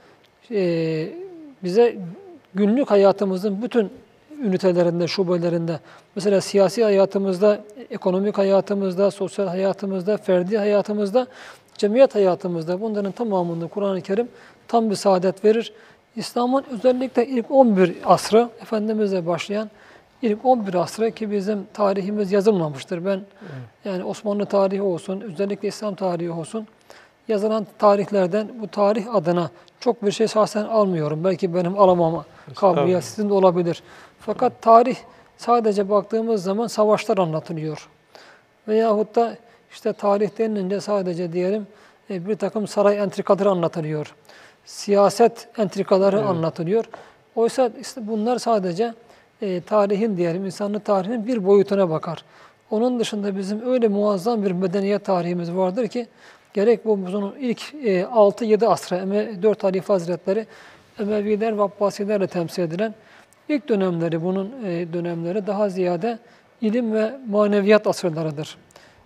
[0.51, 1.09] e,
[1.64, 1.97] bize
[2.55, 3.90] günlük hayatımızın bütün
[4.44, 5.81] ünitelerinde, şubelerinde,
[6.14, 11.26] mesela siyasi hayatımızda, ekonomik hayatımızda, sosyal hayatımızda, ferdi hayatımızda,
[11.79, 14.29] cemiyet hayatımızda bunların tamamında Kur'an-ı Kerim
[14.68, 15.72] tam bir saadet verir.
[16.16, 19.70] İslam'ın özellikle ilk 11 asrı, Efendimiz'le başlayan
[20.22, 23.05] ilk 11 asrı ki bizim tarihimiz yazılmamıştır.
[23.05, 23.20] Ben
[23.85, 26.66] yani Osmanlı tarihi olsun, özellikle İslam tarihi olsun,
[27.29, 29.50] yazılan tarihlerden bu tarih adına
[29.81, 31.24] çok bir şey şahsen almıyorum.
[31.24, 32.24] Belki benim alamama
[32.55, 33.83] kabiliyet sizin de olabilir.
[34.20, 34.96] Fakat tarih
[35.37, 37.88] sadece baktığımız zaman savaşlar anlatılıyor.
[38.68, 39.37] Veyahut da
[39.72, 41.66] işte tarih denilince sadece diyelim
[42.11, 44.14] e, bir takım saray entrikaları anlatılıyor.
[44.64, 46.85] Siyaset entrikaları anlatılıyor.
[47.35, 48.94] Oysa işte bunlar sadece
[49.42, 52.24] e, tarihin diyelim, insanlık tarihinin bir boyutuna bakar.
[52.70, 56.06] Onun dışında bizim öyle muazzam bir medeniyet tarihimiz vardır ki
[56.54, 60.46] gerek bu bunun ilk e, 6-7 asrı, Eme, 4 Halife Hazretleri,
[60.98, 62.94] Emeviler ve Abbasilerle temsil edilen
[63.50, 66.18] ilk dönemleri, bunun e, dönemleri daha ziyade
[66.60, 68.56] ilim ve maneviyat asırlarıdır.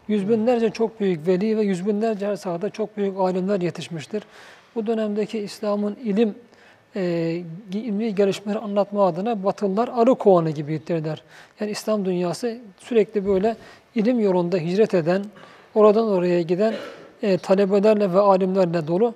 [0.09, 4.23] Yüz binlerce çok büyük veli ve yüz binlerce her sahada çok büyük alimler yetişmiştir.
[4.75, 6.35] Bu dönemdeki İslam'ın ilim
[6.97, 11.23] e, ilmi gelişmeleri anlatma adına Batılılar arı kovanı gibiydiler.
[11.61, 13.57] Yani İslam dünyası sürekli böyle
[13.95, 15.25] ilim yolunda hicret eden,
[15.75, 16.75] oradan oraya giden
[17.23, 19.15] e, talebelerle ve alimlerle dolu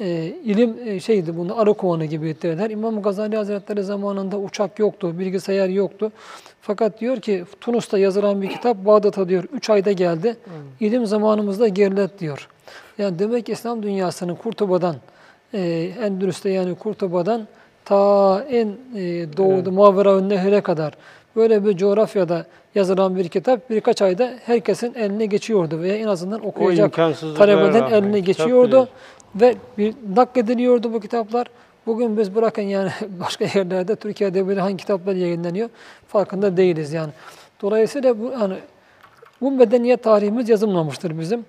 [0.00, 2.70] e, ilim şeydi bunu arı kovanı gibiydiler.
[2.70, 6.12] İmam Gazali Hazretleri zamanında uçak yoktu, bilgisayar yoktu.
[6.60, 10.36] Fakat diyor ki Tunus'ta yazılan bir kitap Bağdat'a diyor 3 ayda geldi.
[10.80, 12.48] İlim zamanımızda gerilet diyor.
[12.98, 14.96] Yani demek ki İslam dünyasının Kurtuba'dan
[15.54, 17.48] e, Endülüs'te yani Kurtuba'dan
[17.84, 19.02] ta en e,
[19.36, 19.70] doğuda.
[19.70, 20.94] Mavera Nehir'e kadar
[21.36, 26.94] böyle bir coğrafyada yazılan bir kitap birkaç ayda herkesin eline geçiyordu veya en azından okuyacak
[27.36, 28.88] talebeden eline geçiyordu
[29.34, 31.46] ve bir naklediliyordu bu kitaplar.
[31.86, 32.90] Bugün biz bırakın yani
[33.20, 35.68] başka yerlerde Türkiye'de böyle hangi kitaplar yayınlanıyor
[36.08, 37.12] farkında değiliz yani.
[37.62, 38.54] Dolayısıyla bu yani
[39.40, 41.44] bu medeniyet tarihimiz yazılmamıştır bizim.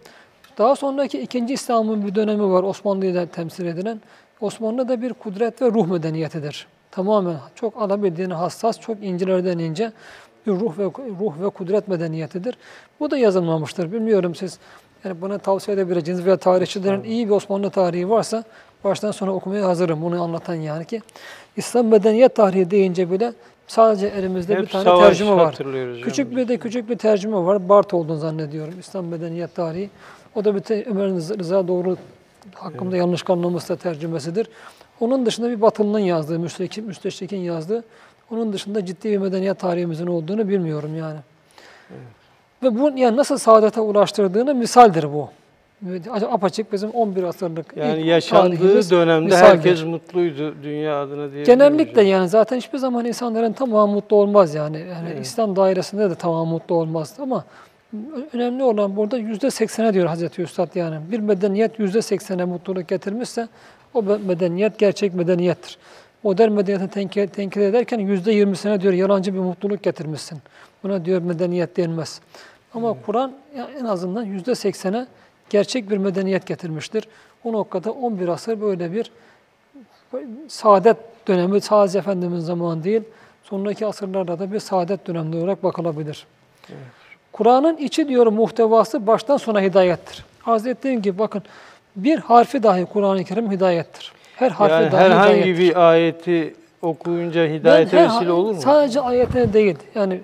[0.58, 4.02] Daha sonraki ikinci İslam'ın bir dönemi var Osmanlı'yla temsil edilen.
[4.42, 6.68] Osmanlı da bir kudret ve ruh medeniyetidir.
[6.92, 9.92] Tamamen çok alabildiğini hassas, çok incelerden ince
[10.48, 10.84] bir ruh ve
[11.20, 12.58] ruh ve kudret medeniyetidir.
[13.00, 13.92] Bu da yazılmamıştır.
[13.92, 14.60] Bilmiyorum siz
[15.06, 18.44] yani bana tavsiye edebileceğiniz veya tarihçilerin iyi bir Osmanlı tarihi varsa
[18.84, 20.02] baştan sona okumaya hazırım.
[20.02, 21.02] Bunu anlatan yani ki
[21.58, 23.34] İslam medeniyet tarihi deyince bile
[23.68, 25.56] sadece elimizde Hep bir tane tercüme var.
[26.04, 27.70] Küçük bir de küçük bir tercüme var.
[27.70, 28.74] Bart olduğunu zannediyorum.
[28.80, 29.90] İslam medeniyet tarihi.
[30.36, 31.98] O da bir te, Ömer Rıza Doğru
[32.54, 33.00] hakkında evet.
[33.00, 34.48] yanlış kalmaması tercümesidir.
[35.00, 37.84] Onun dışında bir Batılı'nın yazdığı, Müsteşrik'in Müsteşrik'in yazdığı,
[38.32, 41.20] onun dışında ciddi bir medeniyet tarihimizin olduğunu bilmiyorum yani.
[41.90, 42.21] Evet.
[42.64, 45.30] Ve bu yani nasıl saadete ulaştırdığını misaldir bu.
[46.32, 49.46] Apaçık bizim 11 asırlık Yani yaşandığı dönemde misaldir.
[49.46, 51.44] herkes mutluydu dünya adına diye.
[51.44, 54.80] Genellikle yani zaten hiçbir zaman insanların tamam mutlu olmaz yani.
[54.80, 55.26] yani evet.
[55.26, 57.46] İslam dairesinde de tamam mutlu olmaz ama
[58.34, 60.96] önemli olan burada yüzde seksene diyor Hazreti Üstad yani.
[61.12, 63.48] Bir medeniyet yüzde seksene mutluluk getirmişse
[63.94, 65.78] o medeniyet gerçek medeniyettir.
[66.24, 70.40] Modern medeniyeti tenkit, tenkit ederken yüzde yirmisine diyor yalancı bir mutluluk getirmişsin.
[70.84, 72.22] Buna diyor medeniyet denmez.
[72.74, 73.02] Ama hmm.
[73.06, 73.34] Kur'an
[73.80, 75.08] en azından yüzde seksene
[75.50, 77.08] gerçek bir medeniyet getirmiştir.
[77.44, 79.12] O noktada 11 asır böyle bir
[80.48, 83.02] saadet dönemi, sadece Efendimiz zamanı değil,
[83.44, 86.26] sonraki asırlarda da bir saadet dönemi olarak bakılabilir.
[86.70, 86.80] Evet.
[87.32, 90.26] Kur'an'ın içi diyor muhtevası baştan sona hidayettir.
[90.46, 91.44] Arz ettiğim gibi bakın
[91.96, 94.12] bir harfi dahi Kur'an-ı Kerim hidayettir.
[94.36, 95.60] Her harfi yani dahi herhangi hidayettir.
[95.60, 98.62] bir ayeti okuyunca hidayete vesile olur mu?
[98.62, 99.78] Sadece ayetine değil.
[99.96, 100.22] Yani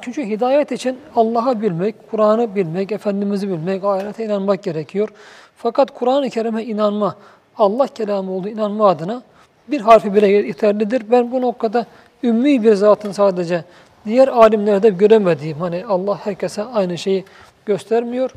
[0.00, 5.08] çünkü hidayet için Allah'ı bilmek, Kur'an'ı bilmek, Efendimiz'i bilmek, ahirete inanmak gerekiyor.
[5.56, 7.16] Fakat Kur'an-ı Kerim'e inanma,
[7.56, 9.22] Allah kelamı olduğu inanma adına
[9.68, 11.02] bir harfi bile yeterlidir.
[11.10, 11.86] Ben bu noktada
[12.22, 13.64] ümmi bir zatın sadece
[14.06, 17.24] diğer alimlerde göremediğim, hani Allah herkese aynı şeyi
[17.66, 18.30] göstermiyor.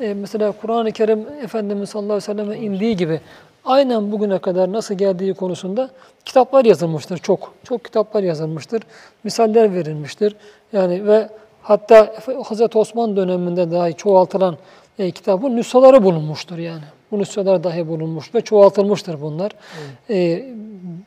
[0.00, 3.20] Ee, mesela Kur'an-ı Kerim Efendimiz sallallahu aleyhi ve selleme indiği gibi
[3.66, 5.90] aynen bugüne kadar nasıl geldiği konusunda
[6.24, 7.52] kitaplar yazılmıştır çok.
[7.64, 8.82] Çok kitaplar yazılmıştır.
[9.24, 10.36] Misaller verilmiştir.
[10.72, 11.28] Yani ve
[11.62, 14.56] hatta Hazreti Osman döneminde dahi çoğaltılan
[14.98, 16.84] e, kitabın nüshaları bulunmuştur yani.
[17.10, 19.52] Bu nüshalar dahi bulunmuş ve çoğaltılmıştır bunlar.
[20.08, 20.10] Evet.
[20.10, 20.44] E,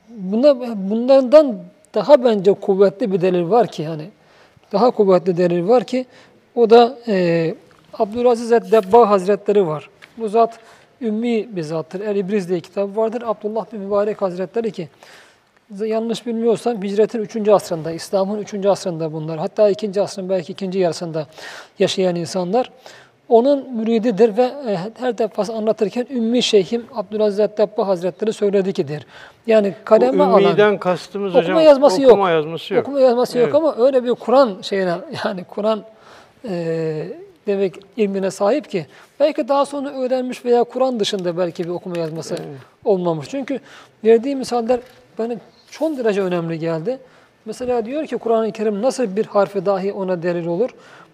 [0.10, 1.58] bunda, bunlardan
[1.96, 4.10] daha bence kuvvetli bir delil var ki hani
[4.72, 6.06] daha kuvvetli delil var ki
[6.56, 7.56] o da e,
[7.94, 9.90] Abdülaziz Eddebba Hazretleri var.
[10.18, 10.60] Bu zat
[11.02, 12.00] ümmi bir zattır.
[12.02, 13.24] El-İbriz diye kitap vardır.
[13.26, 14.90] Abdullah bin Mübarek Hazretleri ki
[15.86, 17.48] yanlış bilmiyorsam hicretin 3.
[17.50, 18.66] asrında, İslam'ın 3.
[18.66, 19.40] asrında bunlar.
[19.40, 20.02] Hatta 2.
[20.02, 21.28] asrın belki ikinci yarısında
[21.80, 22.72] yaşayan insanlar.
[23.30, 29.06] onun mürididir ve e, her defasında anlatırken Ümmi Şeyhim Abdülaziz Eddebba Hazretleri söyledi kidir.
[29.48, 32.12] Yani Bu kaleme alan ümmiden kastımız okuma hocam yazması yok.
[32.12, 32.84] okuma yazması yok.
[32.84, 33.48] Okuma yazması Evet.
[33.48, 34.94] yok ama öyle bir Kur'an şeyine
[35.26, 35.84] yani Kur'an
[36.50, 37.08] e,
[37.50, 38.86] demek ilmine sahip ki
[39.20, 42.36] belki daha sonra öğrenmiş veya Kur'an dışında belki bir okuma yazması
[42.86, 43.28] olmamış.
[43.30, 43.60] Çünkü
[44.04, 44.80] verdiği misaller
[45.18, 45.34] bana
[45.72, 46.98] çok derece önemli geldi.
[47.46, 50.70] Mesela diyor ki Kur'an-ı Kerim nasıl bir harfi dahi ona delil olur?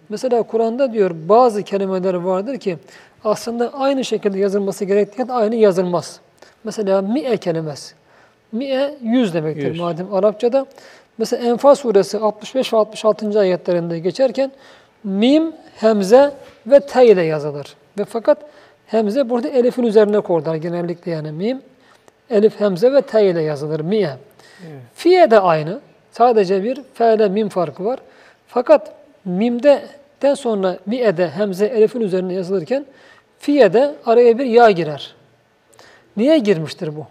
[0.09, 2.77] Mesela Kur'an'da diyor bazı kelimeler vardır ki
[3.23, 6.19] aslında aynı şekilde yazılması gerektiğinde aynı yazılmaz.
[6.63, 7.95] Mesela mi'e kelimesi.
[8.51, 9.79] Mi'e yüz demektir Yüz.
[9.79, 10.65] madem Arapçada.
[11.17, 13.39] Mesela Enfal suresi 65 ve 66.
[13.39, 14.51] ayetlerinde geçerken
[15.05, 16.31] mim, hemze
[16.67, 17.75] ve te ile yazılır.
[17.99, 18.37] Ve fakat
[18.87, 21.61] hemze burada elifin üzerine korlar genellikle yani mim,
[22.29, 24.17] elif, hemze ve te ile yazılır mi'e.
[24.93, 25.79] Fi'ye de aynı.
[26.11, 27.99] Sadece bir fe ile mim farkı var.
[28.47, 28.93] Fakat
[29.25, 29.81] mimde
[30.21, 32.85] den sonra mi'ede hemze elifin üzerine yazılırken
[33.39, 33.73] fi'ye
[34.05, 35.15] araya bir ya girer.
[36.17, 37.05] Niye girmiştir bu?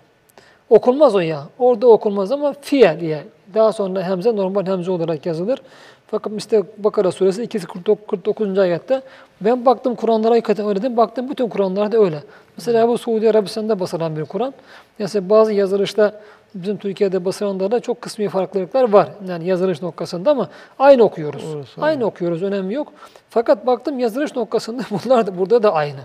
[0.70, 1.44] Okunmaz o ya.
[1.58, 3.22] Orada okunmaz ama fiye diye.
[3.54, 5.62] Daha sonra hemze normal hemze olarak yazılır.
[6.06, 8.06] Fakat işte Bakara suresi 249.
[8.08, 8.58] 49.
[8.58, 9.02] ayette
[9.40, 10.96] ben baktım Kur'anlara hakikaten öyle dedim.
[10.96, 12.22] Baktım bütün Kur'anlarda öyle.
[12.56, 14.54] Mesela bu Suudi Arabistan'da basılan bir Kur'an.
[14.98, 16.20] Mesela bazı yazılışta
[16.54, 19.08] bizim Türkiye'de basılanlarda çok kısmi farklılıklar var.
[19.28, 21.54] Yani yazılış noktasında ama aynı okuyoruz.
[21.54, 22.42] Orası aynı okuyoruz.
[22.42, 22.92] Önemi yok.
[23.30, 26.00] Fakat baktım yazılış noktasında bunlar da burada da aynı.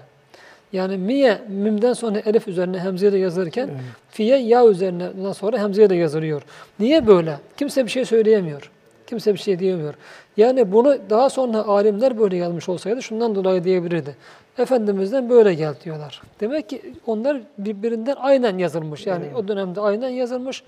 [0.74, 3.70] Yani miye, mimden sonra elif üzerine hemzeye de yazılırken
[4.10, 6.42] fiye ya üzerine sonra hemzeye de yazılıyor.
[6.80, 7.38] Niye böyle?
[7.58, 8.72] Kimse bir şey söyleyemiyor.
[9.10, 9.94] Kimse bir şey diyemiyor.
[10.38, 14.16] Yani bunu daha sonra alimler böyle yazmış olsaydı şundan dolayı diyebilirdi.
[14.58, 16.22] Efendimizden böyle gel diyorlar.
[16.40, 19.08] Demek ki onlar birbirinden aynen yazılmış.
[19.08, 20.64] Yani o dönemde aynen yazılmış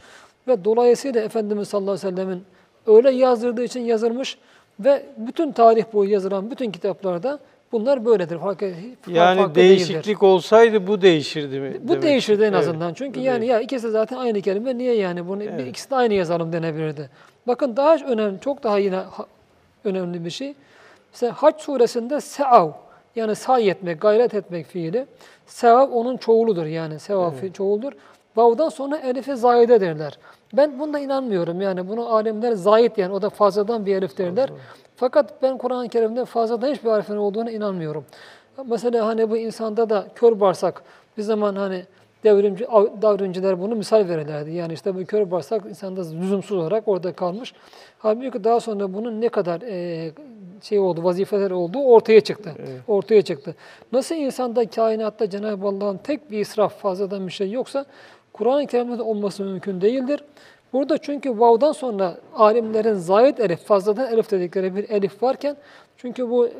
[0.48, 2.44] ve dolayısıyla Efendimiz sallallahu aleyhi ve sellemin
[2.88, 4.38] öyle yazdırdığı için yazılmış
[4.80, 7.40] ve bütün tarih boyu yazılan bütün kitaplarda
[7.72, 8.38] bunlar böyledir.
[8.40, 8.72] Farklı,
[9.08, 9.70] Yani farklı değildir.
[9.78, 11.74] değişiklik olsaydı bu değişirdi mi?
[11.84, 12.60] Bu demek değişirdi en Evet.
[12.60, 12.94] azından.
[12.94, 13.54] Çünkü Bu yani değişir.
[13.54, 15.68] ya ikisi zaten aynı kelime niye yani bunu bir Evet.
[15.68, 17.10] ikisi de aynı yazalım denebilirdi.
[17.48, 19.02] Bakın daha önemli, çok daha yine
[19.84, 20.54] önemli bir şey.
[21.12, 22.70] Mesela Hac suresinde seav
[23.16, 25.06] yani say etmek, gayret etmek fiili.
[25.46, 27.94] Sevav onun çoğuludur yani sevav fi- çoğuldur.
[28.36, 30.18] Vav'dan sonra elife zayide derler.
[30.54, 34.50] Ben bunda inanmıyorum yani bunu alimler zayit yani o da fazladan bir elif derler.
[34.96, 38.06] Fakat ben Kur'an-ı Kerim'de fazladan hiçbir harfin olduğuna inanmıyorum.
[38.66, 40.84] Mesela hani bu insanda da kör bağırsak
[41.18, 41.84] bir zaman hani
[42.24, 44.52] devrimci av- davrimciler bunu misal verirlerdi.
[44.52, 47.54] Yani işte bu kör bağırsak insanda lüzumsuz olarak orada kalmış.
[48.00, 50.12] Halbuki daha sonra bunun ne kadar eee,
[50.62, 52.52] şey oldu, vazifeler olduğu ortaya çıktı.
[52.88, 53.56] Ortaya çıktı.
[53.92, 57.86] Nasıl insanda, kainatta Cenab-ı Allah'ın tek bir israf, fazladan bir şey yoksa
[58.34, 60.24] Kur'an-ı Kerim'de de olması mümkün değildir.
[60.74, 65.56] Burada çünkü vav'dan sonra alimlerin zayid elif, fazladan elif dedikleri bir elif varken
[65.98, 66.52] çünkü bu e,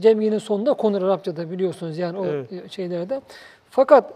[0.00, 2.52] cemiyinin sonunda konur Arapçada biliyorsunuz yani o Evet.
[2.52, 3.20] e, şeylerde.
[3.70, 4.12] Fakat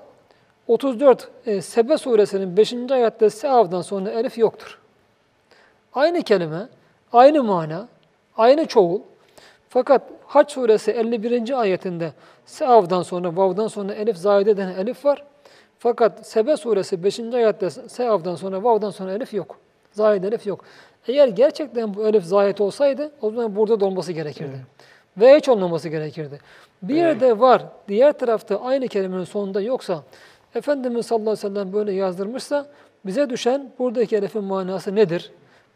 [0.69, 2.75] 34 e, Sebe suresinin 5.
[2.91, 4.79] ayette seavdan sonra elif yoktur.
[5.95, 6.69] Aynı kelime,
[7.13, 7.89] aynı mana,
[8.37, 9.01] aynı çoğul.
[9.69, 11.61] Fakat Haç suresi 51.
[11.61, 12.13] ayetinde
[12.47, 15.25] seavdan sonra, vav'dan sonra elif zayide denen elif var.
[15.79, 17.21] Fakat Sebe suresi 5.
[17.21, 19.57] ayette seavdan sonra, vav'dan sonra elif yok.
[19.93, 20.65] Zahid elif yok.
[21.09, 24.67] Eğer gerçekten bu elif zahid olsaydı o zaman burada da olması gerekirdi.
[25.17, 26.39] Ve hiç olmaması gerekirdi.
[26.83, 30.03] Bir yerde var, diğer tarafta aynı kelimenin sonunda yoksa,
[30.55, 32.67] Efendimiz sallallahu aleyhi ve sellem böyle yazdırmışsa,
[33.07, 35.33] bize düşen buradaki elifin manası nedir?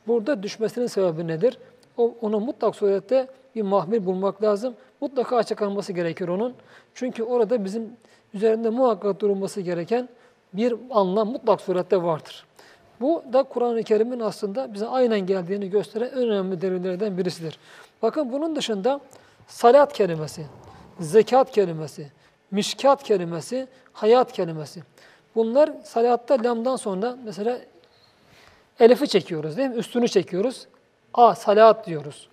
[0.06, 1.58] Burada düşmesinin sebebi nedir?
[1.96, 4.74] O, onu mutlak surette bir mahmil bulmak lazım.
[5.00, 6.54] Mutlaka açıklanması gerekir onun.
[6.94, 7.92] Çünkü orada bizim
[8.34, 10.08] üzerinde muhakkak durulması gereken
[10.52, 12.46] bir anlam mutlak surette vardır.
[13.00, 17.58] Bu da Kur'an-ı Kerim'in aslında bize aynen geldiğini gösteren en önemli delillerden birisidir.
[18.02, 19.00] Bakın bunun dışında
[19.48, 20.46] salat kelimesi,
[21.00, 22.06] zekat kelimesi,
[22.50, 24.82] mişkat kelimesi, hayat kelimesi.
[25.34, 27.58] Bunlar salatta lamdan sonra mesela
[28.80, 29.76] elifi çekiyoruz değil mi?
[29.76, 30.66] Üstünü çekiyoruz.
[31.14, 32.28] A salat diyoruz.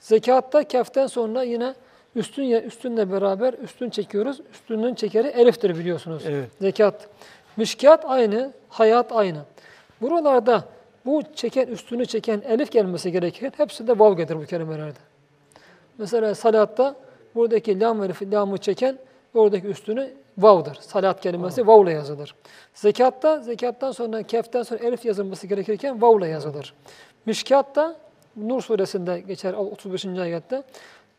[0.00, 1.74] Zekatta keften sonra yine
[2.14, 4.40] üstün ya üstünle beraber üstün çekiyoruz.
[4.52, 6.22] Üstünün çekeri eliftir biliyorsunuz.
[6.26, 6.50] Evet.
[6.60, 7.08] Zekat.
[7.56, 9.38] Mişkat aynı, hayat aynı.
[10.00, 10.64] Buralarda
[11.06, 14.98] bu çeken üstünü çeken elif gelmesi gerekirken hepsi de vav gelir bu kelimelerde.
[15.98, 16.96] Mesela salatta
[17.34, 18.98] buradaki lam elifi lamı çeken
[19.34, 20.78] oradaki üstünü vav'dır.
[20.80, 22.34] Salat kelimesi vav'la yazılır.
[22.74, 26.74] Zekatta zekattan sonra keften sonra elif yazılması gerekirken vav'la yazılır.
[27.26, 27.96] Mişkatta
[28.36, 30.04] Nur suresinde geçer 35.
[30.04, 30.62] ayette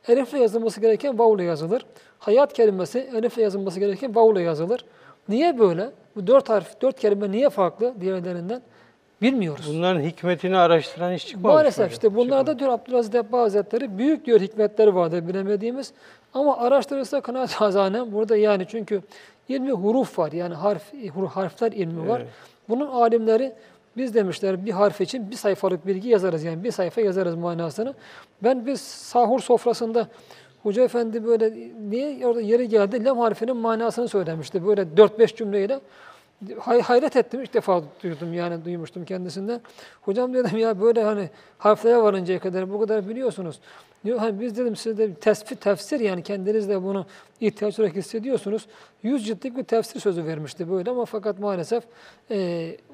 [0.08, 1.86] elifle yazılması gereken vav'la yazılır.
[2.20, 4.86] Hayat kelimesi elifle yazılması gereken vav'la yazılır.
[5.30, 5.90] Niye böyle?
[6.16, 8.62] Bu dört harf, dört kelime niye farklı diğerlerinden?
[9.22, 9.66] Bilmiyoruz.
[9.70, 11.56] Bunların hikmetini araştıran hiç çıkmamış.
[11.56, 15.94] Maalesef işte bunlarda diyor Abdülaziz Debba Hazretleri büyük diyor hikmetleri vardır bilemediğimiz.
[16.34, 19.02] Ama araştırırsa kanaat hazanem burada yani çünkü
[19.50, 20.32] ilmi huruf var.
[20.32, 20.84] Yani harf
[21.34, 22.20] harfler ilmi var.
[22.20, 22.30] Evet.
[22.70, 23.54] Bunun alimleri
[23.98, 27.94] biz demişler bir harf için bir sayfalık bilgi yazarız yani bir sayfa yazarız manasını.
[28.44, 30.08] Ben biz sahur sofrasında
[30.64, 35.80] Hoca Efendi böyle niye orada yeri geldi lem harfinin manasını söylemişti böyle 4-5 cümleyle.
[36.60, 39.62] Hay hayret ettim ilk defa duydum yani duymuştum kendisinden.
[40.02, 43.60] Hocam dedim ya böyle hani harflere varıncaya kadar bu kadar biliyorsunuz.
[44.06, 47.06] Diyor hani biz dedim siz de tesfir, tefsir yani kendiniz de bunu
[47.40, 48.68] ihtiyaç olarak hissediyorsunuz.
[49.04, 51.84] Yüz ciltlik bir tefsir sözü vermişti böyle ama fakat maalesef
[52.32, 52.38] e,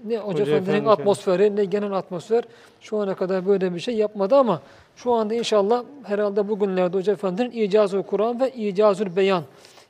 [0.06, 2.44] ne Hoca, Hoca Efendi'nin Efendi atmosferi ne genel atmosfer
[2.82, 4.62] şu ana kadar böyle bir şey yapmadı ama
[4.96, 9.44] şu anda inşallah herhalde bugünlerde Hoca Efendi'nin İcazı Kur'an ve İcazül Beyan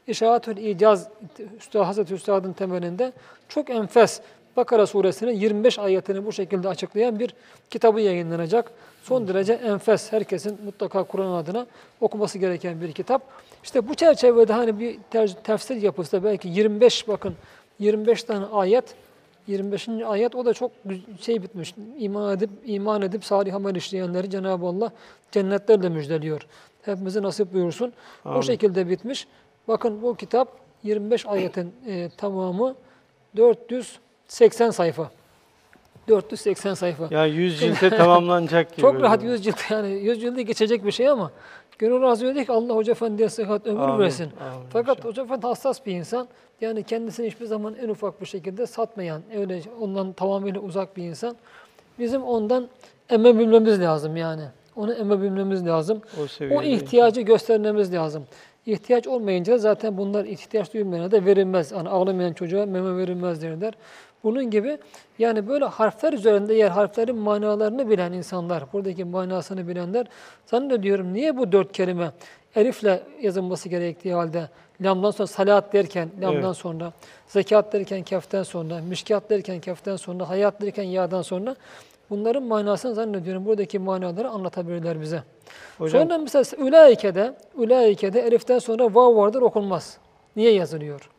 [0.07, 1.07] İşaretül İcaz
[1.73, 3.13] Hazreti Üstad'ın temelinde
[3.49, 4.21] çok enfes
[4.57, 7.33] Bakara suresinin 25 ayetini bu şekilde açıklayan bir
[7.69, 8.71] kitabı yayınlanacak.
[9.03, 11.65] Son derece enfes, herkesin mutlaka Kur'an adına
[12.01, 13.21] okuması gereken bir kitap.
[13.63, 14.97] İşte bu çerçevede hani bir
[15.43, 17.35] tefsir yapılsa belki 25 bakın
[17.79, 18.95] 25 tane ayet
[19.47, 19.89] 25.
[19.89, 20.71] ayet o da çok
[21.21, 21.75] şey bitmiş.
[21.99, 24.91] İman edip iman edip salih amel işleyenleri Cenab-ı Allah
[25.31, 26.41] cennetlerle müjdeliyor.
[26.81, 27.93] Hepimize nasip buyursun.
[28.25, 28.37] Amin.
[28.37, 29.27] O şekilde bitmiş.
[29.67, 30.47] Bakın bu kitap
[30.83, 32.75] 25 ayetin e, tamamı
[33.37, 35.11] 480 sayfa.
[36.07, 37.07] 480 sayfa.
[37.11, 38.81] Yani 100 cilte tamamlanacak gibi.
[38.81, 41.31] Çok rahat 100 cilt yani 100 cildi geçecek bir şey ama
[41.79, 44.23] gönül razı ediyor ki Allah Hoca Efendi'ye sıhhat ömür Amin, versin.
[44.41, 46.27] amin Fakat Hoca Efendi hassas bir insan.
[46.61, 51.35] Yani kendisini hiçbir zaman en ufak bir şekilde satmayan, öyle ondan tamamıyla uzak bir insan.
[51.99, 52.67] Bizim ondan
[53.09, 54.43] emebilmemiz lazım yani.
[54.75, 56.01] Onu emebilmemiz lazım.
[56.17, 58.23] O O ihtiyacı göstermemiz lazım.
[58.67, 61.71] İhtiyaç olmayınca zaten bunlar ihtiyaç duymayana da verilmez.
[61.71, 63.73] Yani ağlamayan çocuğa meme verilmez derler.
[64.23, 64.77] Bunun gibi
[65.19, 70.07] yani böyle harfler üzerinde yer harflerin manalarını bilen insanlar, buradaki manasını bilenler
[70.45, 72.11] zannediyorum niye bu dört kelime
[72.55, 74.49] elifle yazılması gerektiği halde
[74.81, 76.55] lamdan sonra salat derken lamdan Evet.
[76.55, 76.93] sonra,
[77.27, 81.55] zekat derken keften sonra, mişkat derken keften sonra, hayat derken yağdan sonra
[82.09, 85.23] bunların manasını zannediyorum buradaki manaları anlatabilirler bize.
[85.77, 89.97] Hocam Sonra mesela ülaike'de, ülaike'de eliften sonra vav vardır okunmaz.
[90.35, 91.09] Niye yazılıyor?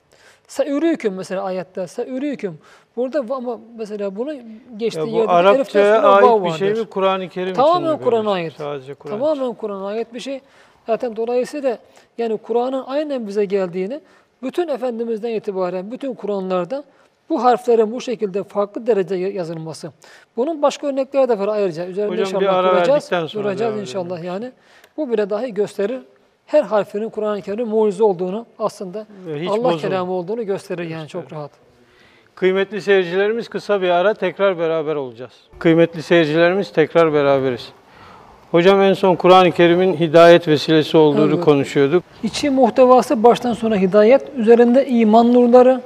[0.48, 1.87] Seürüküm mesela ayette.
[1.87, 2.59] Seürüküm.
[2.96, 4.35] Burada ama mesela bunu
[4.77, 8.53] geçtiği ya bu yerde Arapçaya ait bir şey mi Kur'an-ı Kerim Tamamen mi Kur'an'a ait.
[8.53, 9.18] Sadece Kur'an.
[9.18, 10.40] Tamamen Kur'an'a ait bir şey.
[10.87, 11.79] Zaten dolayısıyla
[12.18, 14.01] yani Kur'an'ın aynen bize geldiğini
[14.42, 16.85] bütün Efendimiz'den itibaren bütün Kur'anlarda
[17.30, 19.92] bu harflerin bu şekilde farklı derece yazılması.
[20.36, 21.86] Bunun başka örnekleri de var ayrıca.
[21.86, 23.10] Üzerinde Hocam bir inşallah ara duracağız.
[23.34, 24.52] duracağız inşallah yani.
[24.96, 26.00] Bu bile dahi gösterir.
[26.46, 29.78] Her harfinin Kur'an-ı Kerim mucize olduğunu aslında hiç Allah bozulmadı.
[29.80, 31.50] kelamı olduğunu gösterir yani çok rahat.
[32.34, 35.32] Kıymetli seyircilerimiz kısa bir ara tekrar beraber olacağız.
[35.58, 37.68] Kıymetli seyircilerimiz tekrar beraberiz.
[38.50, 41.44] Hocam en son Kur'an-ı Kerim'in hidayet vesilesi olduğunu Evet.
[41.44, 42.04] konuşuyorduk.
[42.22, 45.80] İçi muhtevası baştan sona hidayet, üzerinde iman nurları,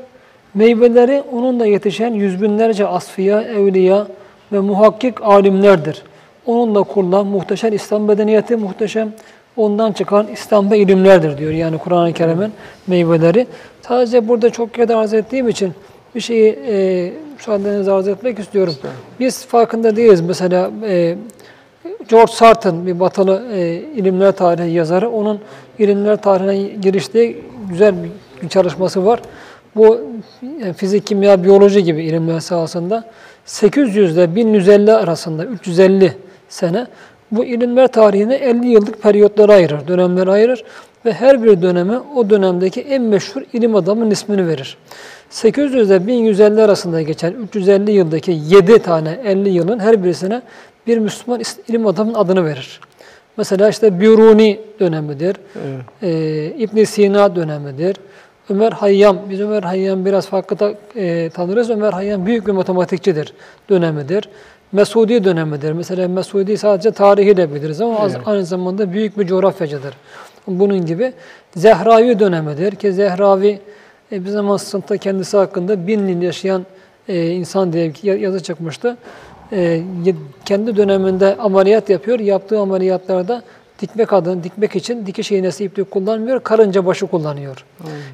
[0.55, 4.07] meyveleri onunla yetişen yüz binlerce asfiya, evliya
[4.53, 6.03] ve muhakkik alimlerdir.
[6.47, 9.13] Onunla kurulan muhteşem İslam medeniyeti, muhteşem
[9.57, 11.53] ondan çıkan İslam ve ilimlerdir diyor.
[11.53, 12.53] Yani Kur'an-ı Kerim'in
[12.87, 13.47] meyveleri.
[13.83, 15.73] Sadece burada çok kere arz ettiğim için
[16.15, 18.75] bir şeyi e, müsaadenizle arz etmek istiyorum.
[19.21, 20.21] Biz farkında değiliz.
[20.21, 21.17] Mesela e,
[22.09, 25.11] George Sarton bir batılı e, ilimler tarihi yazarı.
[25.11, 25.41] Onun
[25.79, 27.95] ilimler tarihine giriştiği güzel
[28.43, 29.21] bir çalışması var.
[29.77, 30.01] Bu
[30.65, 33.05] e, fizik, kimya, biyoloji gibi ilimler sahasında
[33.45, 36.13] 800 ile 1150 arasında 350
[36.49, 36.87] sene
[37.31, 40.65] bu ilimler tarihine 50 yıllık periyotlara ayırır, dönemlere ayırır
[41.05, 44.77] ve her bir döneme o dönemdeki en meşhur ilim adamının ismini verir.
[45.31, 50.43] 800 ile 1150 arasında geçen 350 yıldaki 7 tane 50 yılın her birisine
[50.87, 52.81] bir Müslüman ilim adamının adını verir.
[53.37, 56.13] Mesela işte Biruni dönemidir, Evet.
[56.15, 57.97] e, ibn Sina dönemidir,
[58.51, 61.71] Ömer Hayyam, biz Ömer Hayyam biraz farklı da, e, tanırız.
[61.71, 63.35] Ömer Hayyam büyük bir matematikçidir
[63.71, 64.29] dönemidir.
[64.73, 65.73] Mesudi dönemidir.
[65.73, 68.17] Mesela Mesudi sadece tarihiyle biliriz ama Evet.
[68.27, 69.95] aynı zamanda büyük bir coğrafyacıdır.
[70.47, 71.13] Bunun gibi
[71.57, 73.61] Zehravi dönemidir ki Zehravi
[74.13, 76.67] e, bir zaman sınıfta kendisi hakkında bin yıl yaşayan
[77.09, 78.97] e, insan diye yazı çıkmıştı.
[79.53, 79.83] E,
[80.45, 82.19] kendi döneminde ameliyat yapıyor.
[82.21, 83.43] Yaptığı ameliyatlarda
[83.83, 87.65] dikmek adını dikmek için dikiş iğnesi iplik kullanmıyor, karınca başı kullanıyor.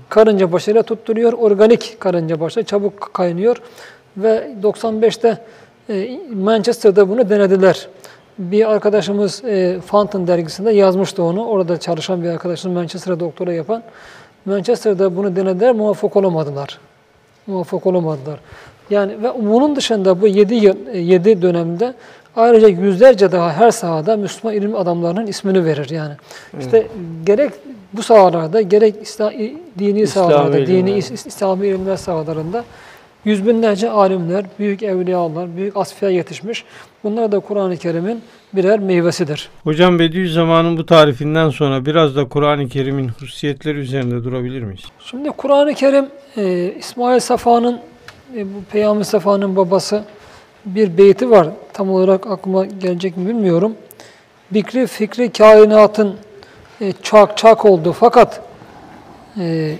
[0.08, 3.56] Karınca başıyla tutturuyor, organik karınca başı çabuk kaynıyor
[4.16, 5.38] ve 95'te
[5.90, 7.88] e, Manchester'da bunu denediler.
[8.38, 11.46] Bir arkadaşımız e, Fountain dergisinde yazmıştı onu.
[11.46, 13.82] Orada çalışan bir arkadaşımız Manchester'da doktora yapan.
[14.44, 16.78] Manchester'da bunu denediler, muvaffak olamadılar.
[17.46, 18.40] Muvaffak olamadılar.
[18.90, 21.94] Yani ve bunun dışında bu 7 yıl 7 dönemde
[22.38, 26.14] Ayrıca yüzlerce daha her sahada Müslüman ilim adamlarının ismini verir yani.
[26.60, 26.86] İşte
[27.26, 27.52] gerek
[27.92, 29.30] bu sahalarda gerek İslam,
[29.78, 30.90] dini İslami sahalarda, dini.
[30.90, 32.64] İs- İslami ilimler sahalarında
[33.24, 36.64] yüz binlerce alimler, büyük evliyalar, büyük asfiye yetişmiş.
[37.04, 38.22] Bunlar da Kur'an-ı Kerim'in
[38.52, 39.48] birer meyvesidir.
[39.64, 44.84] Hocam Bediüzzaman'ın bu tarifinden sonra biraz da Kur'an-ı Kerim'in hususiyetleri üzerinde durabilir miyiz?
[45.04, 47.78] Şimdi Kur'an-ı Kerim e, İsmail Safa'nın
[48.36, 50.02] e, bu Peygamber Safa'nın babası
[50.74, 51.48] bir beyti var.
[51.72, 53.74] Tam olarak aklıma gelecek mi bilmiyorum.
[54.50, 56.16] Bikri fikri kainatın
[56.80, 58.40] e, çak çak oldu fakat
[59.38, 59.74] e,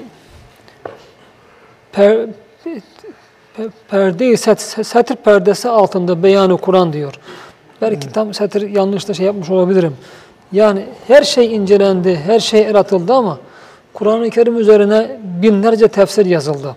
[1.92, 2.18] per,
[3.58, 7.14] pe- perde set, setir perdesi altında beyanı Kur'an diyor.
[7.82, 9.96] Belki tam setir yanlış da şey yapmış olabilirim.
[10.52, 13.38] Yani her şey incelendi, her şey el atıldı ama
[13.94, 16.76] Kur'an-ı Kerim üzerine binlerce tefsir yazıldı.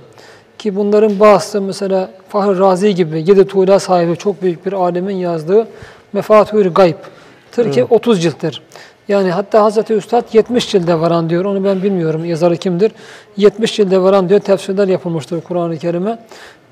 [0.62, 5.68] Ki bunların bazısı mesela Fahri Razi gibi yedi tuğla sahibi çok büyük bir alemin yazdığı
[6.14, 6.96] Mefatihül Gayb.
[7.52, 8.62] Tır ki 30 cilttir.
[9.08, 11.46] Yani hatta Hazreti Üstad 70 cilde varan diyor.
[11.46, 12.92] Onu ben bilmiyorum yazarı kimdir.
[13.38, 16.20] 70 cilde varan diyor tefsirler yapılmıştır Kur'an-ı Kerim'e.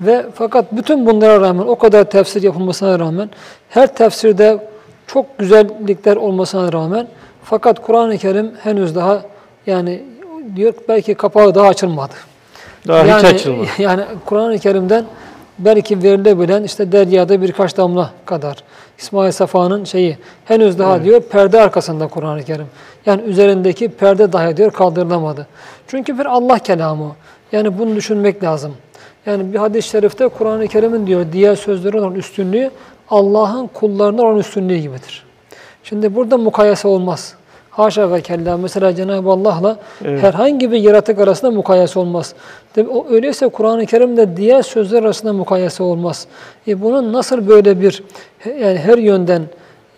[0.01, 3.29] Ve fakat bütün bunlara rağmen o kadar tefsir yapılmasına rağmen
[3.69, 4.67] her tefsirde
[5.07, 7.07] çok güzellikler olmasına rağmen
[7.43, 9.21] fakat Kur'an-ı Kerim henüz daha
[9.67, 10.03] yani
[10.55, 12.13] diyor belki kapağı daha açılmadı.
[12.87, 13.67] Daha yani, hiç açılmadı.
[13.79, 15.05] Yani Kur'an-ı Kerim'den
[15.59, 18.57] belki verilebilen işte deryada birkaç damla kadar.
[18.97, 22.67] İsmail Safa'nın şeyi henüz daha diyor perde arkasında Kur'an-ı Kerim.
[23.05, 25.47] Yani üzerindeki perde dahi diyor kaldırılamadı.
[25.87, 27.15] Çünkü bir Allah kelamı.
[27.51, 28.73] Yani bunu düşünmek lazım.
[29.25, 32.71] Yani bir hadis-i şerifte Kur'an-ı Kerim'in diyor diğer sözlerin olan üstünlüğü
[33.09, 35.23] Allah'ın kullarına olan üstünlüğü gibidir.
[35.83, 37.33] Şimdi burada mukayese olmaz.
[37.79, 38.57] Haşa ve kella.
[38.57, 42.33] Mesela Cenab-ı Allah'la herhangi bir yaratık arasında mukayese olmaz.
[42.89, 46.27] O öyleyse Kur'an-ı Kerim'de diğer sözler arasında mukayese olmaz.
[46.67, 48.03] E bunun nasıl böyle bir
[48.61, 49.41] yani her yönden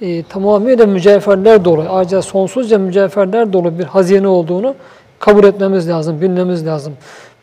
[0.01, 4.75] e, tamamıyla mücevherler dolu, ayrıca sonsuzca mücevherler dolu bir hazine olduğunu
[5.19, 6.93] kabul etmemiz lazım, bilmemiz lazım.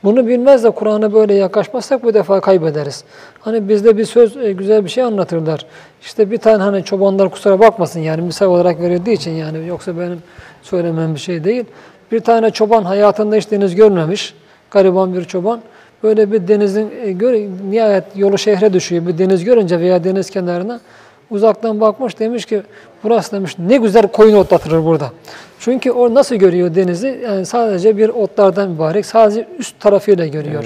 [0.05, 3.05] Bunu bilmez de Kur'an'a böyle yaklaşmazsak bu defa kaybederiz.
[3.40, 5.66] Hani bizde bir söz, e, güzel bir şey anlatırlar.
[6.03, 10.22] İşte bir tane hani çobanlar kusura bakmasın yani misal olarak verildiği için yani yoksa benim
[10.62, 11.64] söylemem bir şey değil.
[12.12, 14.34] Bir tane çoban hayatında hiç deniz görmemiş,
[14.70, 15.61] gariban bir çoban.
[16.03, 17.18] Böyle bir denizin, e,
[17.70, 19.07] nihayet yolu şehre düşüyor.
[19.07, 20.80] Bir deniz görünce veya deniz kenarına
[21.31, 22.62] uzaktan bakmış demiş ki
[23.05, 25.11] burası demiş ne güzel koyun otlatılır burada.
[25.61, 27.20] Çünkü o nasıl görüyor denizi?
[27.24, 30.64] Yani sadece bir otlardan mübarek, sadece üst tarafıyla görüyor.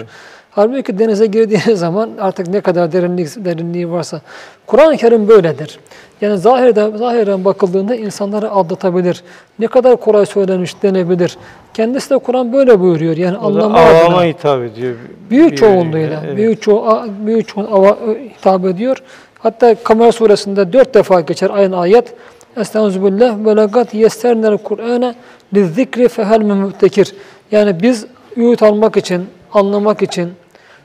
[0.50, 4.20] Halbuki denize girdiği zaman artık ne kadar derinlik, derinliği varsa.
[4.66, 5.78] Kur'an-ı Kerim böyledir.
[6.20, 9.22] Yani zahirden, zahiren bakıldığında insanları aldatabilir.
[9.58, 11.36] Ne kadar kolay söylenmiş denebilir.
[11.74, 13.16] Kendisi de Kur'an böyle buyuruyor.
[13.16, 14.24] Yani anlama adına.
[14.24, 14.94] hitap ediyor.
[15.30, 16.36] Büyük çoğunluğuyla, evet.
[16.36, 17.96] büyük a- büyük çoğun ava,
[18.38, 19.02] hitap ediyor.
[19.42, 22.14] Hatta Kamer suresinde dört defa geçer aynı ayet.
[22.56, 25.14] Estağfirullah ve legat yessernel Kur'ane
[25.54, 27.14] lizzikri fehel müttekir.
[27.50, 30.32] Yani biz öğüt almak için, anlamak için,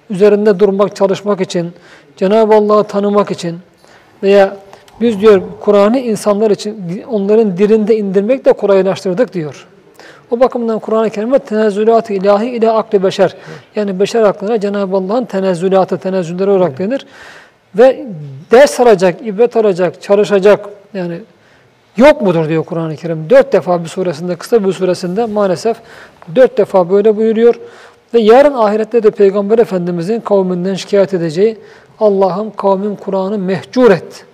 [0.09, 1.71] üzerinde durmak, çalışmak için,
[2.17, 3.57] Cenab-ı Allah'ı tanımak için
[4.23, 4.57] veya
[5.01, 9.67] biz diyor Kur'an'ı insanlar için onların dilinde indirmek de kolaylaştırdık diyor.
[10.31, 13.35] O bakımdan Kur'an-ı Kerim'e tenezzülat-ı ilahi ile akli beşer.
[13.75, 17.05] Yani beşer aklına Cenab-ı Allah'ın tenezzülatı, tenezzülleri olarak denir.
[17.75, 18.05] Ve
[18.51, 21.19] ders alacak, ibret alacak, çalışacak yani
[21.97, 23.29] yok mudur diyor Kur'an-ı Kerim.
[23.29, 25.77] Dört defa bir suresinde, kısa bir suresinde maalesef
[26.35, 27.55] dört defa böyle buyuruyor.
[28.13, 31.57] Ve yarın ahirette de Peygamber Efendimizin kavminden şikayet edeceği
[31.99, 34.25] Allah'ım kavmin Kur'an'ı mehcur et.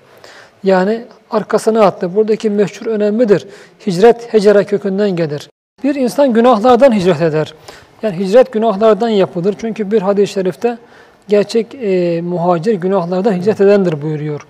[0.63, 2.15] Yani arkasına attı.
[2.15, 3.47] Buradaki meşhur önemlidir.
[3.87, 5.49] Hicret hecere kökünden gelir.
[5.83, 7.53] Bir insan günahlardan hicret eder.
[8.01, 9.55] Yani hicret günahlardan yapılır.
[9.61, 10.77] Çünkü bir hadis-i şerifte
[11.27, 14.47] gerçek e, muhacir günahlardan hicret edendir buyuruyor.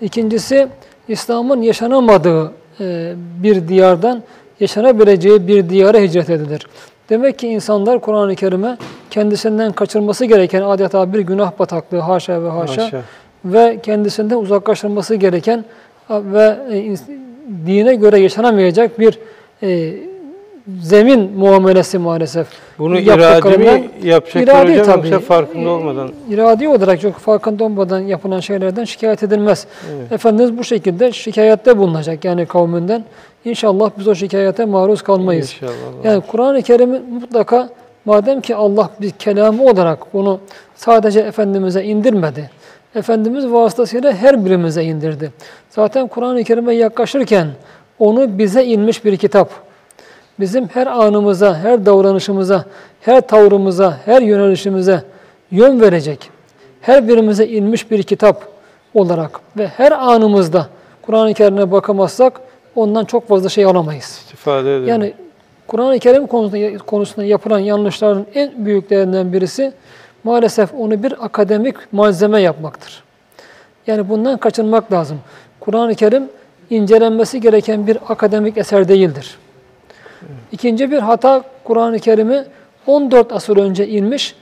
[0.00, 0.68] İkincisi
[1.08, 3.12] İslam'ın yaşanamadığı e,
[3.42, 4.22] bir diyardan
[4.60, 6.66] yaşanabileceği bir diyara hicret edilir.
[7.10, 8.76] Demek ki insanlar Kur'an-ı Kerim'e
[9.10, 13.02] kendisinden kaçırması gereken adeta bir günah bataklığı haşa ve haşa, Haşa.
[13.44, 15.64] ve kendisinden uzaklaştırması gereken
[16.10, 16.96] ve e,
[17.66, 19.18] dine göre yaşanamayacak bir
[19.62, 19.94] e,
[20.82, 22.46] zemin muamelesi maalesef.
[22.78, 25.08] Bunu iradi mi yapacaklar İradi hocam tabii.
[25.08, 26.10] yoksa farkında olmadan?
[26.30, 29.66] İradi olarak çok farkında olmadan yapılan şeylerden şikayet edilmez.
[30.10, 33.04] Efendimiz bu şekilde şikayette bulunacak yani kavminden.
[33.44, 35.52] İnşallah biz o şikayete maruz kalmayız.
[35.52, 36.04] İnşallah.
[36.04, 37.68] Yani Kur'an-ı Kerim'in mutlaka
[38.04, 40.40] madem ki Allah bir kelamı olarak bunu
[40.74, 42.50] sadece Efendimiz'e indirmedi.
[42.94, 45.32] Efendimiz vasıtasıyla her birimize indirdi.
[45.70, 47.46] Zaten Kur'an-ı Kerim'e yaklaşırken
[47.98, 49.71] onu bize inmiş bir kitap.
[50.40, 52.64] Bizim her anımıza, her davranışımıza,
[53.00, 55.02] her tavrımıza, her yönelişimize
[55.50, 56.30] yön verecek.
[56.80, 58.52] Her birimize inmiş bir kitap.
[58.94, 60.66] olarak ve her anımızda
[61.02, 62.40] Kur'an-ı Kerim'e bakamazsak
[62.76, 64.04] ondan çok fazla şey alamayız.
[64.04, 64.88] İstifade edelim.
[64.88, 65.14] Yani
[65.66, 69.72] Kur'an-ı Kerim konusunda, konusunda yapılan yanlışların en büyüklerinden birisi
[70.24, 73.02] maalesef onu bir akademik malzeme yapmaktır.
[73.86, 75.18] Yani bundan kaçınmak lazım.
[75.60, 76.28] Kur'an-ı Kerim
[76.70, 79.38] incelenmesi gereken bir akademik eser değildir.
[80.52, 82.44] İkinci bir hata Kur'an-ı Kerim'i
[82.86, 84.34] 14 asır önce inmiş.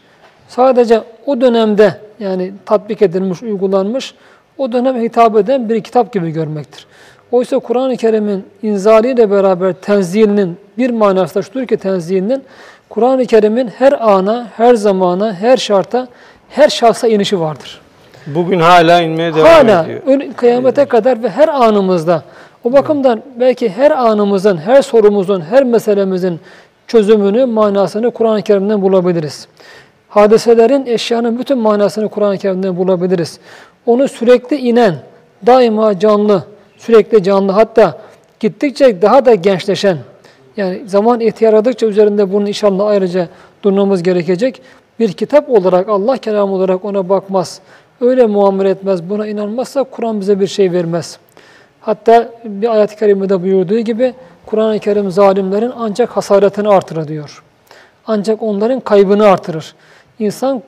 [0.48, 4.14] Sadece o dönemde yani tatbik edilmiş, uygulanmış,
[4.58, 6.86] o döneme hitap eden bir kitap gibi görmektir.
[7.32, 12.42] Oysa Kur'an-ı Kerim'in inzaliyle beraber tenzilinin bir manası da şudur ki tenzilinin
[12.88, 16.08] Kur'an-ı Kerim'in her ana, her zamana, her şarta,
[16.48, 17.80] her şahsa inişi vardır.
[18.26, 20.00] Bugün hala inmeye devam Hala ediyor.
[20.06, 22.22] öyle kıyamete kadar ve her anımızda.
[22.64, 26.40] O bakımdan belki her anımızın, her sorumuzun, her meselemizin
[26.86, 29.48] çözümünü, manasını Kur'an-ı Kerim'den bulabiliriz.
[30.08, 33.40] Hadiselerin, eşyanın bütün manasını Kur'an-ı Kerim'den bulabiliriz.
[33.86, 34.94] Onu sürekli inen,
[35.46, 36.44] daima canlı,
[36.78, 37.98] sürekli canlı hatta
[38.40, 39.98] gittikçe daha da gençleşen,
[40.56, 43.28] yani zaman ihtiyarladıkça üzerinde bunun inşallah ayrıca
[43.62, 44.62] durmamız gerekecek.
[44.98, 47.60] Bir kitap olarak, Allah kelamı olarak ona bakmaz,
[48.00, 51.18] öyle muamele etmez, buna inanmazsa Kur'an bize bir şey vermez.
[51.80, 54.14] Hatta bir ayet-i kerimede buyurduğu gibi
[54.46, 57.42] Kur'an-ı Kerim zalimlerin ancak hasaretini artırır diyor.
[58.06, 59.74] Ancak onların kaybını artırır.
[60.18, 60.62] İnsan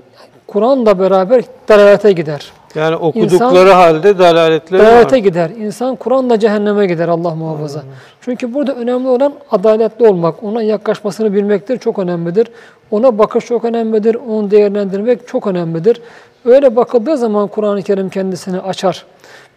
[0.47, 2.53] Kur'an'la beraber dalalete gider.
[2.75, 5.23] Yani okudukları halde dalaletleri Dalalete var.
[5.23, 5.51] gider.
[5.51, 7.83] İnsan Kur'an'la cehenneme gider Allah muhafaza.
[8.21, 12.49] Çünkü burada önemli olan adaletli olmak, ona yaklaşmasını bilmektir, çok önemlidir.
[12.91, 16.01] Ona bakış çok önemlidir, onu değerlendirmek çok önemlidir.
[16.45, 19.05] Öyle bakıldığı zaman Kur'an-ı Kerim kendisini açar.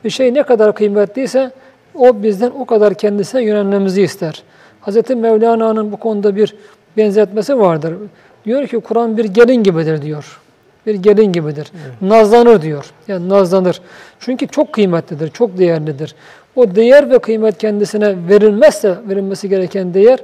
[0.06, 1.52] Bir şey ne kadar kıymetliyse
[1.96, 4.44] o bizden o kadar kendisine yönelmemizi ister.
[4.82, 5.10] Hz.
[5.10, 6.56] Mevlana'nın bu konuda bir
[6.98, 7.94] benzetmesi vardır.
[8.46, 10.40] Diyor ki Kur'an bir gelin gibidir diyor.
[10.86, 11.72] Bir gelin gibidir.
[12.02, 12.86] Nazlanır diyor.
[13.08, 13.82] Yani nazlanır.
[14.20, 16.16] Çünkü çok kıymetlidir, çok değerlidir.
[16.56, 20.20] O değer ve kıymet kendisine verilmezse, verilmesi gereken değer,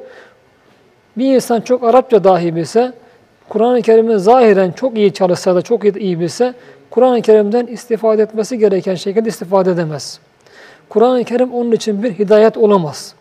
[1.17, 2.93] bir insan çok Arapça dahi bilse,
[3.49, 6.53] Kur'an-ı Kerim'i zahiren çok iyi çalışsa da çok iyi bilse,
[6.91, 10.19] Kur'an-ı Kerim'den istifade etmesi gereken şekilde istifade edemez.
[10.89, 13.13] Kur'an-ı Kerim onun için bir hidayet olamaz.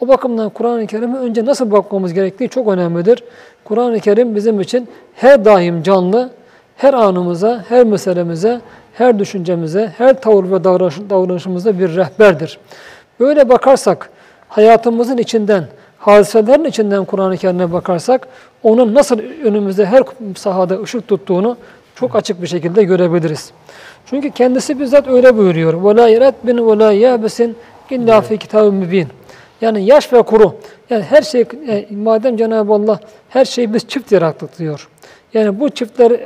[0.00, 3.24] O bakımdan Kur'an-ı Kerim'e önce nasıl bakmamız gerektiği çok önemlidir.
[3.64, 6.30] Kur'an-ı Kerim bizim için her daim canlı,
[6.76, 8.60] her anımıza, her meselemize,
[8.92, 12.58] her düşüncemize, her tavır ve davranış, davranışımızda bir rehberdir.
[13.20, 14.10] Böyle bakarsak,
[14.48, 15.64] hayatımızın içinden,
[15.98, 18.28] hadiselerin içinden Kur'an-ı Kerim'e bakarsak,
[18.62, 20.02] onun nasıl önümüzde her
[20.36, 21.56] sahada ışık tuttuğunu
[21.95, 23.51] çok açık bir şekilde görebiliriz.
[24.05, 25.73] Çünkü kendisi bizzat öyle buyuruyor.
[25.73, 27.53] وَلَا يَرَتْبٍ وَلَا يَابَسٍ
[27.91, 29.07] اِلَّا فِي كِتَابٍ mübin.
[29.61, 30.55] Yani yaş ve kuru.
[30.89, 34.87] Yani her şey, yani madem Cenab-ı Allah her şeyi biz çift yarattık diyor.
[35.33, 36.19] Yani bu çiftler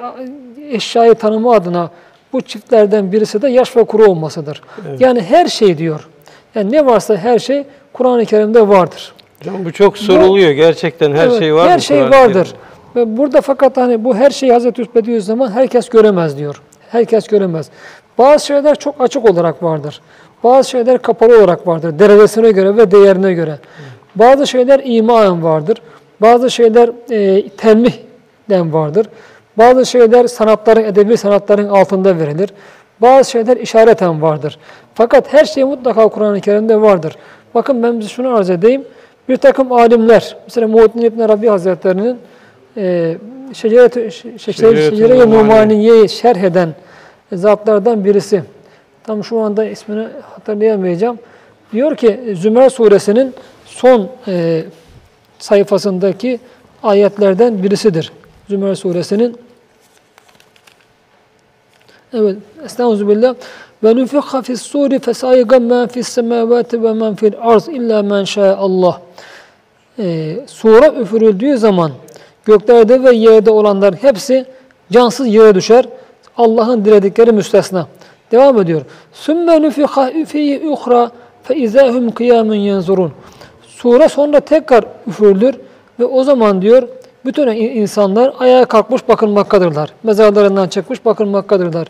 [0.72, 1.90] eşyayı tanıma adına
[2.34, 4.62] bu çiftlerden birisi de yaş ve kuru olmasıdır.
[5.00, 6.08] Yani her şey diyor.
[6.56, 7.64] Yani ne varsa her şey
[7.94, 9.14] Kur'an-ı Kerim'de vardır.
[9.40, 10.52] Hocam bu çok soruluyor.
[10.52, 12.34] Gerçekten her Evet, şey var Her mı şey Kur'an-ı vardır.
[12.34, 12.67] Kerim'de?
[12.95, 16.63] Burada fakat hani bu her şeyi Hazreti Üsbe diyor zaman herkes göremez diyor.
[16.91, 17.71] Herkes göremez.
[18.19, 20.01] Bazı şeyler çok açık olarak vardır.
[20.45, 21.99] Bazı şeyler kapalı olarak vardır.
[21.99, 23.59] Derecesine göre ve değerine göre.
[24.15, 25.83] Bazı şeyler imaen vardır.
[26.21, 29.07] Bazı şeyler e, telmihden vardır.
[29.59, 32.51] Bazı şeyler sanatların, edebi sanatların altında verilir.
[33.01, 34.59] Bazı şeyler işareten vardır.
[34.95, 37.17] Fakat her şey mutlaka Kur'an-ı Kerim'de vardır.
[37.55, 38.85] Bakın ben size şunu arz edeyim.
[39.29, 42.19] Bir takım alimler, mesela Muhittin İbn Arabi Hazretleri'nin
[42.79, 43.17] e,
[43.55, 45.39] Şeceret-i Şeceret-i Şecere Numaniye.
[45.39, 46.75] Numaniye'yi şerh eden
[47.33, 48.43] zatlardan birisi.
[49.05, 51.19] Tam şu anda ismini hatırlayamayacağım.
[51.73, 54.65] Diyor ki Zümer suresinin son e,
[55.39, 56.41] sayfasındaki
[56.83, 58.13] ayetlerden birisidir.
[58.49, 59.37] Zümer suresinin
[62.15, 62.37] Evet.
[62.65, 63.35] Estağfirullah.
[63.85, 69.01] Ve nufikha fis suri fesayga men fis semavati ve men fil arz illa men Allah.
[69.99, 71.93] Ee, sura üfürüldüğü zaman
[72.49, 74.47] göklerde ve yerde olanlar hepsi
[74.93, 75.85] cansız yere düşer.
[76.37, 77.87] Allah'ın diledikleri müstesna.
[78.33, 78.83] Devam ediyor.
[79.13, 81.11] Sümme nufikha fihi uhra
[81.43, 83.13] fe izahum kıyamun yenzurun.
[83.63, 85.55] Sure sonra tekrar üfürülür
[86.01, 86.89] ve o zaman diyor
[87.25, 89.93] bütün insanlar ayağa kalkmış bakılmaktadırlar.
[90.03, 91.89] Mezarlarından çıkmış bakılmaktadırlar.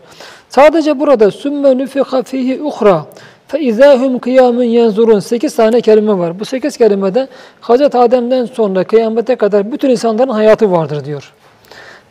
[0.49, 3.05] Sadece burada sümme nüfika fihi uhra
[3.57, 6.39] izahum kıyamun yenzurun 8 tane kelime var.
[6.39, 7.27] Bu 8 kelimede
[7.61, 11.33] Hazreti Adem'den sonra kıyamete kadar bütün insanların hayatı vardır diyor.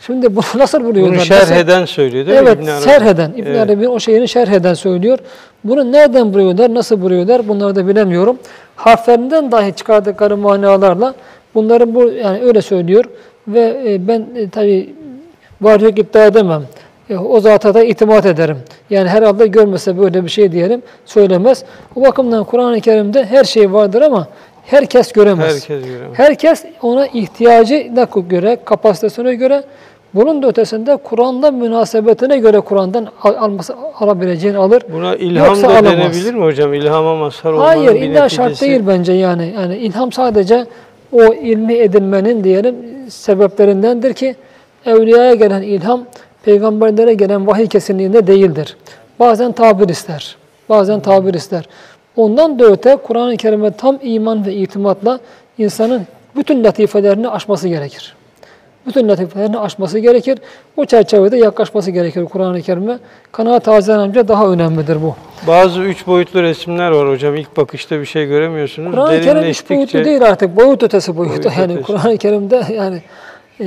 [0.07, 1.15] Şimdi bunu nasıl buluyorlar?
[1.15, 2.85] Bunu şerh eden söylüyor değil evet, mi İbn Arabi?
[2.85, 3.33] şerh eden.
[3.37, 3.61] İbn Evet.
[3.61, 5.19] Arabi o şeyini şerh eden söylüyor.
[5.65, 8.39] Bunu nereden buluyorlar, nasıl buluyorlar bunları da bilemiyorum.
[8.77, 11.15] Harflerinden dahi çıkardıkları manalarla
[11.55, 13.05] bunları bu yani öyle söylüyor
[13.49, 14.95] ve e, ben e, tabi
[15.61, 16.63] var yok iddia edemem.
[17.17, 18.57] O zata da itimat ederim.
[18.91, 21.65] Yani herhalde görmese böyle bir şey diyelim, söylemez.
[21.97, 24.29] O bakımdan Kur'an-ı Kerim'de her şey vardır ama
[24.67, 25.47] herkes göremez.
[25.55, 26.19] Herkes göremez.
[26.19, 29.63] Herkes ona ihtiyacına göre, kapasitesine göre,
[30.15, 34.83] bunun da ötesinde Kur'an'da münasebetine göre Kur'an'dan al- alması, alabileceğini alır.
[34.93, 35.93] Buna ilham Yoksa da alamaz.
[35.93, 36.75] denebilir mi hocam?
[36.75, 39.53] İlhama mazhar olmanın Hayır, illa şart değil bence yani.
[39.57, 40.67] Yani ilham sadece
[41.13, 42.77] o ilmi edinmenin diyelim
[43.09, 44.37] sebeplerindendir ki
[44.87, 46.01] evliyaya gelen ilham
[46.45, 48.77] peygamberlere gelen vahiy kesinliğinde değildir.
[49.21, 50.37] Bazen tabir ister.
[50.69, 51.69] Bazen tabir ister.
[52.17, 55.21] Ondan da öte Kur'an-ı Kerim'e tam iman ve itimatla
[55.59, 58.17] insanın bütün latifelerini aşması gerekir.
[58.87, 60.39] Bütün latifelerini aşması gerekir.
[60.77, 62.99] O çerçevede yaklaşması gerekir Kur'an-ı Kerim'e.
[63.33, 65.17] Kanaat tazelenmece daha önemlidir bu.
[65.47, 67.37] Bazı üç boyutlu resimler var hocam.
[67.37, 68.91] İlk bakışta bir şey göremiyorsunuz.
[68.91, 70.57] Kur'an-ı Kerim üç boyutlu değil artık.
[70.57, 71.45] Boyut ötesi boyutu.
[71.45, 71.83] Boyut yani.
[71.83, 73.03] Kur'an-ı Kerim'de yani
[73.61, 73.67] e,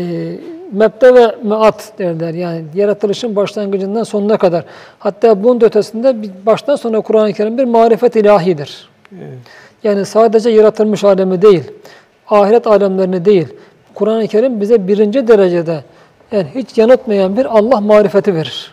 [0.71, 2.33] mebde ve meat derler.
[2.33, 4.65] Yani yaratılışın başlangıcından sonuna kadar.
[4.99, 6.15] Hatta bunun ötesinde
[6.45, 8.89] baştan sona Kur'an-ı Kerim bir marifet ilahidir.
[9.83, 11.63] Yani sadece yaratılmış alemi değil,
[12.27, 13.47] ahiret alemlerini değil.
[13.93, 15.83] Kur'an-ı Kerim bize birinci derecede
[16.31, 18.71] yani hiç yanıtmayan bir Allah marifeti verir.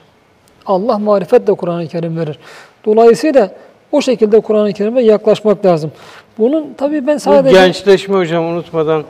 [0.67, 2.39] Allah marifet de Kur'an-ı Kerim verir.
[2.85, 3.51] Dolayısıyla
[3.93, 5.93] o şekilde Kur'an-ı Kerim'e yaklaşmak lazım.
[6.39, 9.05] Bunun tabii ben Bu sadece gençleşme hocam unutmadan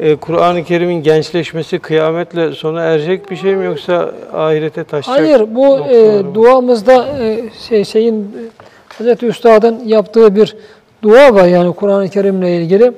[0.00, 5.18] e, Kur'an-ı Kerim'in gençleşmesi kıyametle sona erecek bir şey mi yoksa ahirete taşacak?
[5.18, 6.34] Hayır bu e, mı?
[6.34, 8.36] duamızda e, şey şeyin
[8.98, 10.56] Hazreti Üstad'ın yaptığı bir
[11.02, 12.92] dua var yani Kur'an-ı Kerim'le ilgili.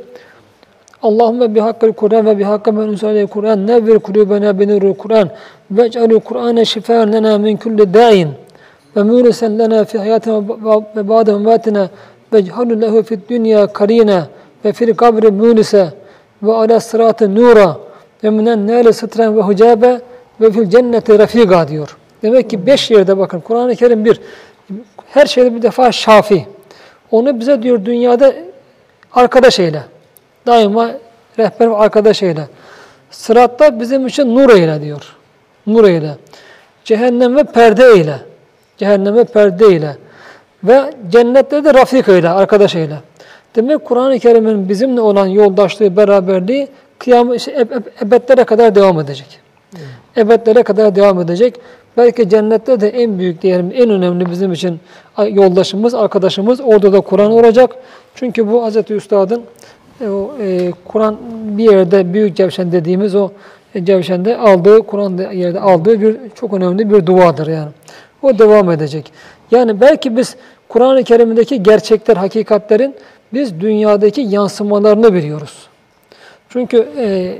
[1.02, 5.30] Allahümme bihakkil Kur'an ve bihakka men unzile Kur'an nevvir kulubena binurul Kur'an
[5.70, 8.28] ve ec'alil Kur'ane şifaen lena min kulli da'in
[8.96, 10.42] ve mûrisen lena fi hayatina
[10.96, 11.88] ve ba'de mematina
[12.32, 14.26] ve ec'alil lehu fid dünya karina
[14.64, 15.88] ve fil kabri mûnise
[16.42, 17.76] ve ala sıratı nura
[18.24, 20.00] ve minen nâli sıtren ve hucabe
[20.40, 21.96] ve fil cenneti rafiga diyor.
[22.22, 24.20] Demek ki beş yerde bakın Kur'an-ı Kerim bir
[25.06, 26.46] her şeyde bir defa şafi.
[27.10, 28.32] Onu bize diyor dünyada
[29.12, 29.82] arkadaş eyle.
[30.46, 30.90] Daima
[31.38, 32.48] rehber ve arkadaş eyle.
[33.10, 35.16] Sıratta bizim için nur eyle diyor.
[35.66, 36.16] Nur eyle.
[36.84, 38.18] Cehenneme perde eyle.
[38.76, 39.96] Cehenneme perde eyle.
[40.64, 42.96] Ve cennette de rafik eyle, arkadaş eyle.
[43.58, 49.40] Demek Kur'an-ı Kerim'in bizimle olan yoldaşlığı, beraberliği kıyamet, şey, eb- eb- ebedlere kadar devam edecek.
[50.16, 51.54] Ebedlere kadar devam edecek.
[51.96, 54.80] Belki cennette de en büyük diyelim, en önemli bizim için
[55.30, 57.70] yoldaşımız, arkadaşımız orada da Kur'an olacak.
[58.14, 58.90] Çünkü bu Hz.
[58.90, 59.42] Üstad'ın
[60.00, 61.16] e, o, e, Kur'an
[61.58, 63.30] bir yerde Büyük Cevşen dediğimiz o
[63.74, 67.70] e, Cevşen'de aldığı, Kur'an yerde aldığı bir çok önemli bir duadır yani.
[68.22, 69.12] O devam edecek.
[69.50, 70.36] Yani belki biz
[70.68, 72.94] Kur'an-ı Kerim'deki gerçekler, hakikatlerin
[73.32, 75.68] biz dünyadaki yansımalarını biliyoruz.
[76.48, 77.38] Çünkü e,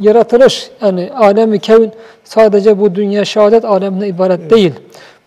[0.00, 1.90] yaratılış yani alemi kevn
[2.24, 4.72] sadece bu dünya şehadet alemine ibaret değil.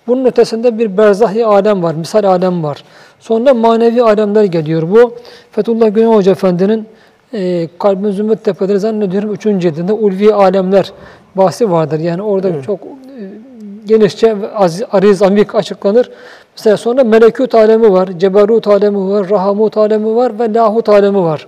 [0.07, 2.83] Bunun ötesinde bir berzahi alem var, misal alem var.
[3.19, 4.89] Sonra manevi alemler geliyor.
[4.89, 5.15] Bu
[5.51, 6.87] Fethullah Gülen Hoca Efendi'nin
[7.33, 9.43] e, Kalbin Zümrüt Tepeleri zannediyorum 3.
[9.43, 10.91] cildinde ulvi alemler
[11.35, 11.99] bahsi vardır.
[11.99, 13.23] Yani orada çok e,
[13.85, 16.09] genişçe aziz, ariz, amik açıklanır.
[16.59, 21.47] Mesela sonra melekut alemi var, ceberut alemi var, rahamut alemi var ve lahut alemi var.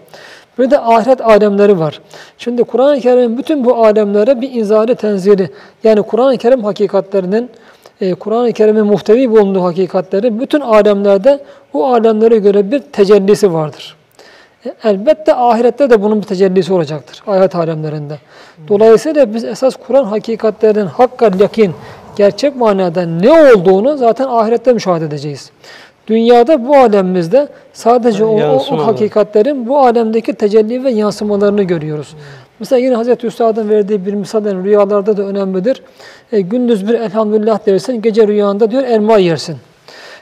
[0.60, 2.02] Bir de ahiret alemleri var.
[2.38, 5.50] Şimdi Kur'an-ı Kerim'in bütün bu alemlere bir inzali tenzili,
[5.84, 7.50] yani Kur'an-ı Kerim hakikatlerinin,
[8.02, 11.40] e, Kur'an-ı Kerim'in muhtevi bulunduğu hakikatleri bütün alemlerde
[11.74, 13.96] o alemlere göre bir tecellisi vardır.
[14.66, 18.18] E, Elbette ahirette de bunun bir tecellisi olacaktır ahiret alemlerinde.
[18.68, 21.74] Dolayısıyla biz esas Kur'an hakikatlerinin hakka yakin,
[22.22, 25.52] gerçek manada ne olduğunu zaten ahirette müşahede edeceğiz.
[26.08, 32.16] Dünyada bu alemimizde sadece o, o, o hakikatlerin bu alemdeki tecelli ve yansımalarını görüyoruz.
[32.60, 35.82] Mesela yine Hazreti Üstad'ın verdiği bir misalden rüyalarda da önemlidir.
[36.32, 39.58] E, gündüz bir elhamdülillah dersin, gece rüyanda diyor elma yersin.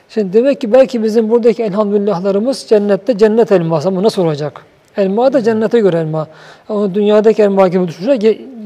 [0.10, 4.62] Şimdi demek ki belki bizim buradaki elhamdülillahlarımız cennette cennet elması ama nasıl olacak?
[4.98, 6.28] Elma da cennete göre elma.
[6.70, 7.88] Ama dünyadaki elma gibi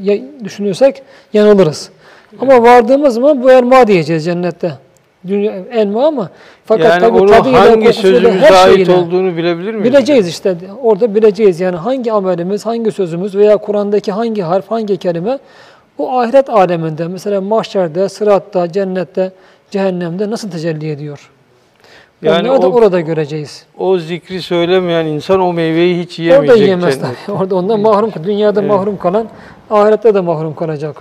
[0.02, 1.90] ye- düşünürsek yanılırız.
[2.40, 4.72] Ama vardığımız zaman bu elma diyeceğiz cennette.
[5.26, 6.30] Dünya, elma ama
[6.64, 9.92] fakat yani tabii tadıyla, hangi sözümüze her ait olduğunu bilebilir miyiz?
[9.92, 10.56] Bileceğiz işte.
[10.82, 15.38] Orada bileceğiz yani hangi amelimiz, hangi sözümüz veya Kur'an'daki hangi harf, hangi kelime
[15.98, 19.32] bu ahiret aleminde mesela mahşerde, sıratta, cennette,
[19.70, 21.30] cehennemde nasıl tecelli ediyor?
[22.22, 23.66] Yani Onları da o- orada göreceğiz.
[23.78, 26.60] O zikri söylemeyen insan o meyveyi hiç Orada yiyemeyecek.
[26.60, 27.16] yiyemez cennet.
[27.26, 27.36] tabii.
[27.38, 29.26] Orada ondan mahrum, dünyada mahrum kalan
[29.70, 30.96] ahirette de mahrum kalacak.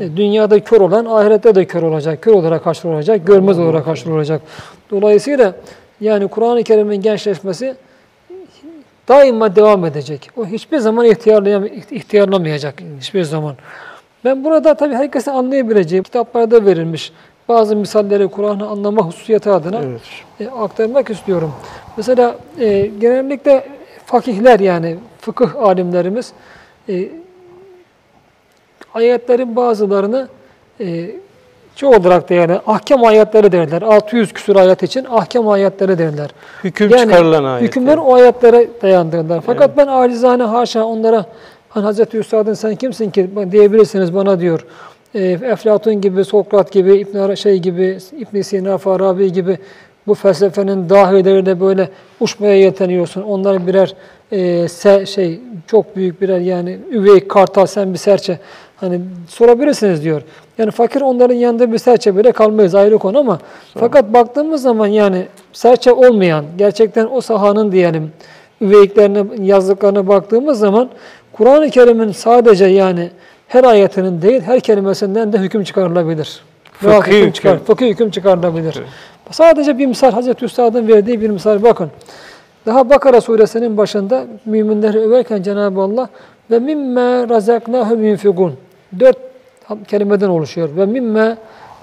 [0.00, 2.22] E, Dünyada kör olan ahirette de kör olacak.
[2.22, 4.42] Kör olarak olacak, görmez olarak olacak.
[4.90, 5.54] Dolayısıyla
[6.00, 7.74] yani Kur'an-ı Kerim'in gençleşmesi
[9.08, 10.30] daima devam edecek.
[10.36, 11.06] O hiçbir zaman
[11.90, 12.82] ihtiyarlamayacak.
[13.00, 13.54] Hiçbir zaman.
[14.24, 17.12] Ben burada tabii herkesin anlayabileceği kitaplarda verilmiş
[17.48, 20.00] bazı misalleri Kur'an'ı anlama hususiyeti adına Evet.
[20.40, 21.52] e, aktarmak istiyorum.
[21.96, 23.66] Mesela e, genellikle
[24.06, 26.32] fakihler yani fıkıh alimlerimiz
[26.88, 27.08] e,
[28.94, 30.28] ayetlerin bazılarını
[30.80, 31.10] e,
[31.76, 33.82] çoğu olarak da yani ahkam ayetleri derler.
[33.82, 36.30] 600 küsur ayet için ahkam ayetleri derler.
[36.64, 37.68] Hüküm Yani çıkarılan ayet.
[37.68, 39.40] Hükümler o ayetlere dayandırırlar.
[39.46, 41.26] Fakat ben acizane haşa onlara
[41.68, 44.66] hani Hazreti Üstad'ın sen kimsin ki diyebilirsiniz bana diyor.
[45.14, 49.58] E, Eflatun gibi, Sokrat gibi, İbn şey gibi, İbn Sina, Farabi gibi
[50.06, 51.88] bu felsefenin dahilerine böyle
[52.20, 53.22] uçmaya yelteniyorsun.
[53.22, 53.94] Onlar birer
[54.32, 58.38] e, se- şey çok büyük birer yani üvey kartal sen bir serçe.
[58.80, 60.22] Hani sorabilirsiniz diyor.
[60.58, 63.38] Yani fakir onların yanında bir serçe bile kalmayız ayrı konu ama
[63.78, 68.12] fakat baktığımız zaman yani serçe olmayan gerçekten o sahanın diyelim
[68.60, 70.88] üveyiklerine yazdıklarına baktığımız zaman
[71.32, 73.10] Kur'an-ı Kerim'in sadece yani
[73.48, 76.42] her ayetinin değil her kelimesinden de hüküm çıkarılabilir.
[76.72, 77.32] Fıkhi hüküm.
[77.32, 78.82] çıkar, fıkhi hüküm çıkarılabilir.
[79.30, 81.90] Sadece bir misal Hazreti Üstad'ın verdiği bir misal bakın.
[82.66, 86.08] Daha Bakara suresinin başında müminleri överken Cenab-ı Allah
[86.50, 88.54] ve mimme razaknahum yunfigun.
[88.98, 89.18] Dört
[89.88, 90.68] kelimeden oluşuyor.
[90.76, 91.36] Ve mimme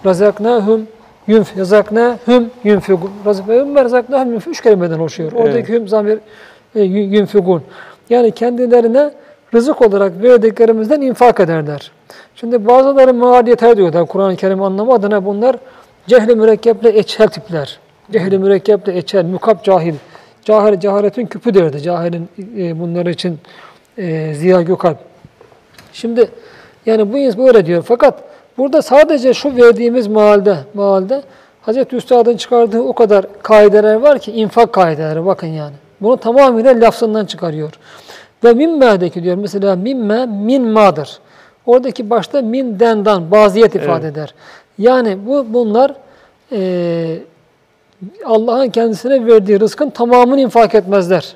[0.05, 0.87] razaknahum
[1.27, 3.11] yunf razaknahum yunfigun.
[3.25, 4.51] Raz- Ve mimme razaknahum yunfigun.
[4.51, 5.31] Üç kelimeden oluşuyor.
[5.31, 6.19] Oradaki hüm zamir
[6.75, 7.61] e.
[8.09, 9.11] Yani kendilerine
[9.53, 11.91] rızık olarak verdiklerimizden infak ederler.
[12.35, 15.55] Şimdi bazıları maal yeter diyorlar Kur'an-ı Kerim anlamı adına bunlar
[16.07, 17.79] cehli mürekkeple eçhel tipler.
[18.11, 19.93] Cehli mürekkeple eçhel, mukap cahil.
[20.43, 21.81] Cahil, ceharetin küpü derdi.
[21.81, 23.39] Cahilin e, bunlar için
[23.97, 24.97] e, Ziya Gökalp.
[25.93, 26.29] Şimdi
[26.87, 27.83] yani bu böyle diyor.
[27.87, 28.23] Fakat
[28.57, 31.21] burada sadece şu verdiğimiz mahalde, mahalde
[31.61, 35.73] Hazreti Üstad'ın çıkardığı o kadar kaideler var ki infak kaideleri bakın yani.
[36.01, 37.71] Bunu tamamıyla lafzından çıkarıyor.
[38.43, 41.19] Ve mimme'deki diyor mesela mimme min madır.
[41.65, 44.33] Oradaki başta min dendan baziyet ifade eder.
[44.77, 45.93] Yani bu bunlar
[46.51, 47.19] eee
[48.25, 51.35] Allah'ın kendisine verdiği rızkın tamamını infak etmezler.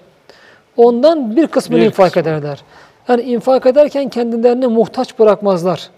[0.78, 2.22] Ondan bir kısmını Bir infak kısmı.
[2.22, 2.64] ederler.
[3.10, 5.90] Yani infak ederken kendilerini muhtaç bırakmazlar.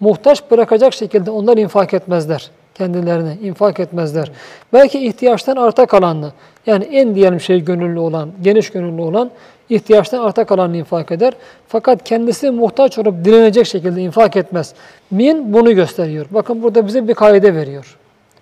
[0.00, 2.50] Muhtaç bırakacak şekilde onlar infak etmezler.
[2.74, 4.30] Kendilerini infak etmezler.
[4.72, 6.32] Belki ihtiyaçtan arta kalanını,
[6.66, 9.30] yani en diyelim şey gönüllü olan, geniş gönüllü olan
[9.70, 11.32] ihtiyaçtan arta kalanını infak eder.
[11.68, 14.74] Fakat kendisi muhtaç olup dilenecek şekilde infak etmez.
[15.10, 16.26] Min bunu gösteriyor.
[16.30, 17.96] Bakın burada bize bir kaide veriyor.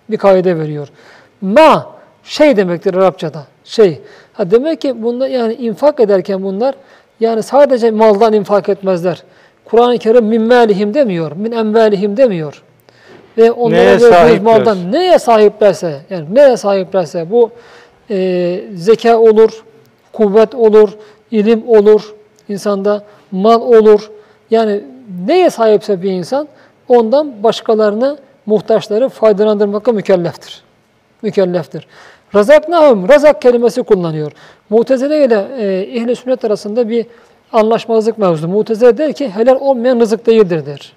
[0.09, 0.87] Bir kaide veriyor.
[1.41, 3.43] Ma şey demektir Arapçada.
[3.63, 4.01] Şey.
[4.33, 6.75] Ha demek ki bunda yani infak ederken bunlar
[7.23, 9.23] yani sadece maldan infak etmezler.
[9.65, 12.63] Kur'an-ı Kerim min malihim demiyor, min envalihim demiyor.
[13.37, 14.41] Ve onlara sahipler?
[14.41, 17.49] maldan neye sahiplerse, yani neye sahiplerse bu
[18.09, 19.63] e, zeka olur,
[20.13, 20.89] kuvvet olur,
[21.31, 22.13] ilim olur,
[22.49, 24.11] insanda mal olur.
[24.51, 24.81] Yani
[25.27, 26.47] neye sahipse bir insan
[26.87, 30.63] ondan başkalarını, muhtaçları faydalandırmakla mükelleftir.
[31.21, 31.87] Mükelleftir.
[32.35, 34.31] Razaknahum, razak kelimesi kullanıyor.
[34.69, 35.65] Mutezile ile e,
[35.97, 37.05] ehli sünnet arasında bir
[37.51, 38.47] anlaşmazlık mevzu.
[38.47, 40.93] Mutezile der ki helal olmayan rızık değildir der.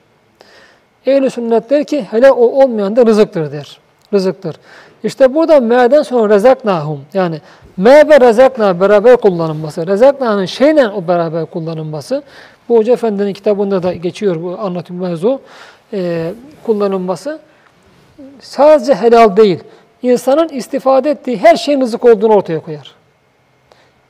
[1.06, 3.78] Ehl-i sünnet der ki helal olmayan da rızıktır der.
[4.12, 4.56] Rızıktır.
[5.04, 7.40] İşte burada me'den sonra rezaknahum yani
[7.76, 12.22] me ve rezakna beraber kullanılması, rezakna'nın şeyle o beraber kullanılması
[12.68, 15.40] bu Hoca Efendi'nin kitabında da geçiyor bu anlatım mevzu
[15.92, 16.32] e,
[16.62, 17.38] kullanılması
[18.40, 19.60] sadece helal değil,
[20.02, 22.94] insanın istifade ettiği her şeyin rızık olduğunu ortaya koyar.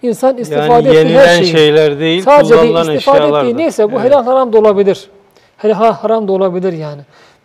[0.03, 3.97] İnsan istifade Yani ettiği her şeyin şeyler değil, Sadece değil, kullanılan istifade ettiği neyse bu
[3.97, 4.05] Evet.
[4.05, 5.11] helal haram da olabilir.
[5.57, 7.01] Helal haram da olabilir yani.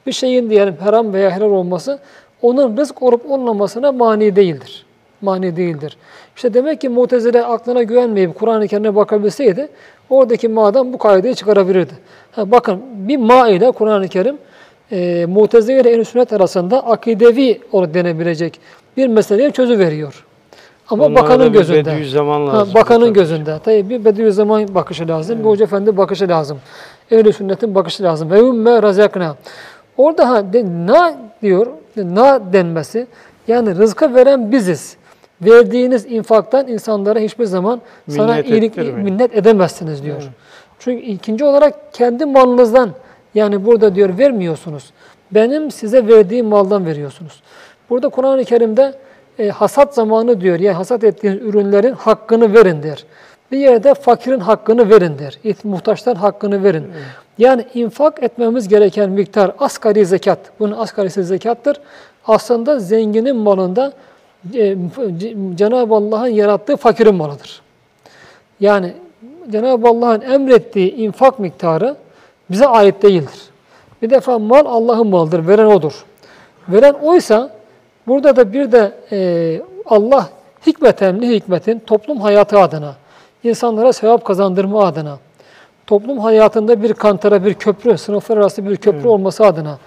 [0.05, 1.99] Bir şeyin diyelim haram veya helal olması
[2.41, 4.85] onun rızk olup olmamasına mani değildir.
[5.21, 5.97] Mani değildir.
[6.35, 9.67] İşte demek ki Mutezile aklına güvenmeyip Kur'an-ı Kerim'e bakabilseydi
[10.09, 11.93] oradaki ma'dan bu kaideyi çıkarabilirdi.
[12.31, 14.37] Ha, bakın bir ma ile Kur'an-ı Kerim
[14.91, 18.59] e, Mutezile ile Ehl-i Sünnet arasında akidevi olarak denebilecek
[18.97, 20.25] bir meseleye çözü veriyor.
[20.89, 21.85] Ama Onlara bakanın gözünde.
[21.85, 22.73] Bediüzzaman Ha, lazım.
[22.75, 23.13] bakanın Tabii.
[23.13, 23.59] gözünde.
[23.65, 26.59] Tabii bir Bediüzzaman bakışı lazım, bir Hoca Efendi bakışı lazım.
[27.11, 28.31] Ehl-i Sünnet'in bakışı lazım.
[28.31, 29.35] Ve ümme razakna.
[29.97, 31.67] Orada ha, de, na diyor,
[31.97, 33.07] na denmesi,
[33.47, 34.95] yani rızkı veren biziz.
[35.41, 38.99] Verdiğiniz infaktan insanlara hiçbir zaman sana Minnet iyilik, ettirmeyin.
[38.99, 40.21] minnet edemezsiniz diyor.
[40.79, 42.89] Çünkü ikinci olarak kendi malınızdan,
[43.35, 44.91] yani burada diyor vermiyorsunuz.
[45.31, 47.41] Benim size verdiğim maldan veriyorsunuz.
[47.89, 48.93] Burada Kur'an-ı Kerim'de
[49.39, 50.59] e, hasat zamanı diyor.
[50.59, 53.05] Yani hasat ettiğiniz ürünlerin hakkını verin der.
[53.51, 55.37] Bir yerde fakirin hakkını verin der.
[55.63, 56.87] Muhtaçların hakkını verin.
[57.37, 60.39] Yani infak etmemiz gereken miktar asgari zekat.
[60.59, 61.77] Bunun asgarisi zekattır.
[62.27, 63.93] Aslında zenginin malında
[64.53, 64.75] e,
[65.55, 67.61] Cenab-ı Allah'ın yarattığı fakirin malıdır.
[68.59, 68.93] Yani
[69.51, 71.95] Cenab-ı Allah'ın emrettiği infak miktarı
[72.51, 73.39] bize ait değildir.
[74.01, 76.05] Bir defa mal Allah'ın malıdır, veren O'dur.
[76.69, 77.49] Veren O'ysa
[78.07, 80.29] burada da bir de e, Allah
[80.67, 82.95] hikmeten, hikmetin toplum hayatı adına,
[83.43, 85.17] insanlara sevap kazandırma adına,
[85.87, 89.77] toplum hayatında bir kantara, bir köprü, sınıflar arası bir köprü olması adına,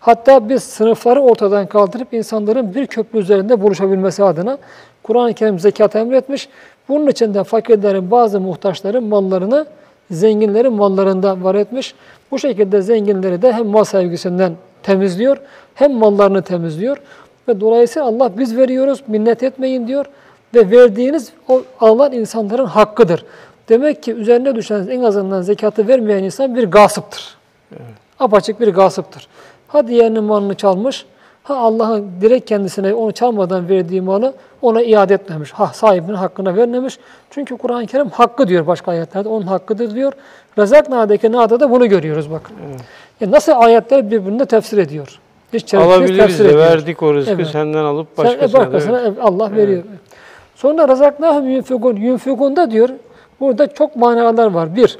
[0.00, 4.58] hatta biz sınıfları ortadan kaldırıp insanların bir köprü üzerinde buluşabilmesi adına
[5.02, 6.48] Kur'an-ı Kerim zekat emretmiş.
[6.88, 9.66] Bunun için de fakirlerin, bazı muhtaçların mallarını
[10.10, 11.94] zenginlerin mallarından var etmiş.
[12.30, 14.52] Bu şekilde zenginleri de hem mal sevgisinden
[14.82, 15.36] temizliyor,
[15.74, 16.96] hem mallarını temizliyor.
[17.48, 20.06] Ve dolayısıyla Allah biz veriyoruz, minnet etmeyin diyor.
[20.54, 23.24] Ve verdiğiniz o alan insanların hakkıdır.
[23.68, 27.36] Demek ki üzerine düşen en azından zekatı vermeyen insan bir gasıptır.
[28.20, 29.28] Apaçık bir gasıptır.
[29.68, 31.06] Ha diğerinin malını çalmış,
[31.44, 35.52] ha Allah'ın direkt kendisine onu çalmadan verdiği malı ona iade etmemiş.
[35.52, 36.98] Ha sahibinin hakkına vermemiş.
[37.30, 39.28] Çünkü Kur'an-ı Kerim hakkı diyor başka ayetlerde.
[39.28, 40.12] Onun hakkıdır diyor.
[40.58, 42.56] Rezak Na'daki Na'da da bunu görüyoruz bakın.
[43.20, 45.20] Yani nasıl ayetler birbirine tefsir ediyor.
[45.52, 46.58] Hiç Alabiliriz de ediyor.
[46.60, 47.46] verdik o rızkı Evet.
[47.46, 49.04] senden alıp Sen başkasına, da başkasına ver.
[49.04, 49.82] ev- Allah veriyor.
[50.54, 51.96] Sonra razaknahum yunfikun.
[51.96, 52.88] Yunfikun'da diyor,
[53.40, 54.76] burada çok manalar var.
[54.76, 54.98] Bir,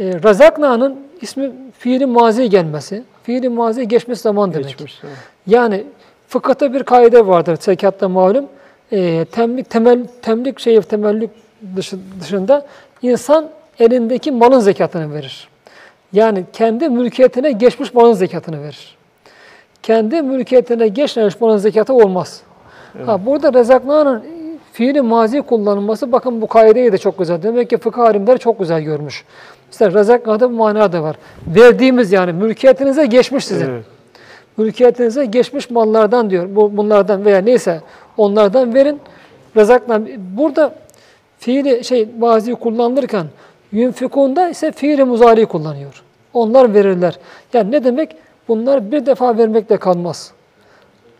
[0.00, 3.02] e, razakna'nın ismi fiili mazi gelmesi.
[3.24, 4.68] Fiili mazi geçmiş zaman demek.
[4.68, 5.16] Geçmiş zaman.
[5.46, 5.84] Yani
[6.28, 8.46] fıkıhta bir kaide vardır zekatta malum.
[8.92, 11.30] E, temlik, temel, temlik şeyi temellük
[11.76, 12.66] dışı- dışında
[13.02, 13.48] insan
[13.78, 15.48] elindeki malın zekatını verir.
[16.12, 18.96] Yani kendi mülkiyetine geçmiş malın zekatını verir.
[19.82, 22.40] Kendi mülkiyetine geçmemiş malın zekatı olmaz.
[23.06, 24.24] Ha, burada rezaknanın
[24.72, 27.42] fiili mazi kullanılması bakın bu kaideyi de çok güzel.
[27.42, 29.24] Demek ki fıkıh alimleri çok güzel görmüş.
[29.74, 31.16] İşte rezaknada bu mana da var.
[31.46, 33.70] Verdiğimiz yani mülkiyetinize geçmiş sizin.
[33.70, 33.84] Evet.
[34.56, 36.48] Mülkiyetinize geçmiş mallardan diyor.
[36.50, 37.80] Bu bunlardan veya neyse
[38.16, 39.00] onlardan verin.
[39.56, 40.00] Rezakna
[40.36, 40.74] burada
[41.38, 43.26] fiili şey mazi kullanılırken
[43.72, 46.02] yunfikunda ise fiili muzari kullanıyor.
[46.34, 47.18] Onlar verirler.
[47.52, 48.16] Yani ne demek?
[48.48, 50.32] Bunlar bir defa vermekle kalmaz.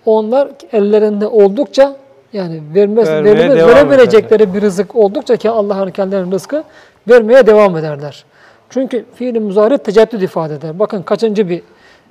[0.07, 1.96] Onlar ellerinde oldukça
[2.32, 6.64] yani vermez, devam verebilecekleri bir rızık oldukça ki Allah'ın kendilerinin rızkı
[7.09, 8.24] vermeye devam ederler.
[8.75, 10.79] Çünkü fiili muzari teceddüd ifade eder.
[10.79, 11.62] Bakın kaçıncı bir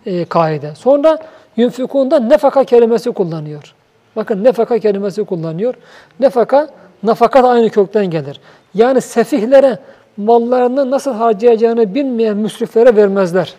[0.05, 0.76] e, kaide.
[0.76, 1.18] Sonra
[1.57, 3.74] yunfikunda nefaka kelimesi kullanıyor.
[4.16, 5.74] Bakın nefaka kelimesi kullanıyor.
[6.20, 6.70] Nefaka,
[7.03, 8.39] nafaka da aynı kökten gelir.
[8.74, 9.80] Yani sefihlere
[10.18, 13.53] mallarını nasıl harcayacağını bilmeyen müsriflere vermezler.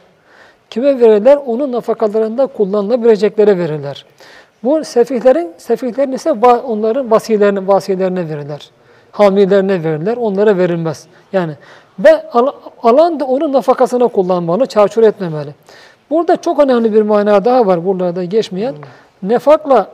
[0.70, 1.38] Kime verirler?
[1.46, 4.04] Onun nafakalarında kullanılabileceklere verirler.
[4.62, 6.32] Bu sefihlerin, sefihlerin ise
[6.66, 8.70] onların vasilerine, vasilerine verirler.
[9.12, 11.06] Hamilerine verirler, onlara verilmez.
[11.32, 11.52] Yani
[11.98, 15.54] ve al- alan da onun nafakasına kullanmalı, çarçur etmemeli.
[16.10, 18.74] Burada çok önemli bir mana daha var buralarda geçmeyen.
[19.22, 19.88] Nefakla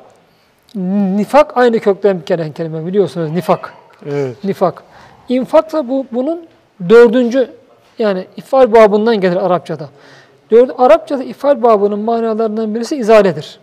[1.17, 3.75] nifak aynı kökten gelen kelime biliyorsunuz nifak.
[4.07, 4.45] Evet.
[4.45, 4.83] Nifak.
[5.29, 6.47] İnfak da bu, bunun
[6.89, 7.51] dördüncü
[7.99, 9.89] yani ifal babından gelir Arapçada.
[10.51, 13.59] Dördü, Arapçada ifal babının manalarından birisi izaledir.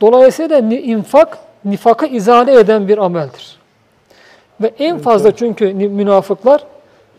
[0.00, 3.58] Dolayısıyla infak, nifakı izale eden bir ameldir.
[4.60, 6.64] Ve en fazla çünkü münafıklar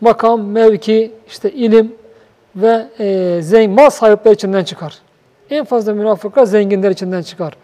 [0.00, 1.94] makam, mevki, işte ilim
[2.56, 4.98] ve e, zengin, mal sahipleri içinden çıkar.
[5.50, 7.54] En fazla münafıklar zenginler içinden çıkar.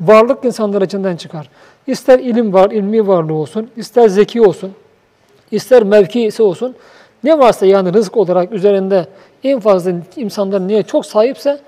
[0.00, 1.48] Varlık insanlar içinden çıkar.
[1.86, 4.72] İster ilim var, ilmi varlığı olsun, ister zeki olsun,
[5.50, 6.74] ister mevkisi olsun.
[7.24, 9.06] Ne varsa yani rızık olarak üzerinde
[9.44, 11.60] en fazla insanların niye çok sahipse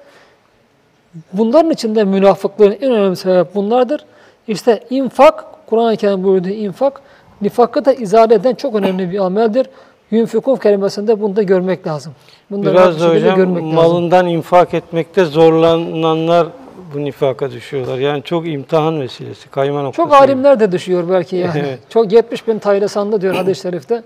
[1.33, 4.05] bunların içinde münafıklığın en önemli sebep bunlardır.
[4.49, 7.01] İşte infak, Kur'an-ı Kerim buyurduğu infak,
[7.41, 9.67] nifakı da izale eden çok önemli bir ameldir.
[10.11, 12.13] Yunfikun kelimesinde bunu da görmek lazım.
[12.51, 13.75] Bunları Biraz da hocam görmek lazım.
[13.75, 16.47] malından infak etmekte zorlananlar
[16.95, 17.99] bu nifaka düşüyorlar.
[17.99, 19.97] Yani çok imtihan vesilesi, kayma noktası.
[20.09, 21.59] Çok alimler de düşüyor belki yani.
[21.69, 21.79] Evet.
[21.89, 24.03] Çok 70 bin tayresanlı diyor hadis-i şerifte.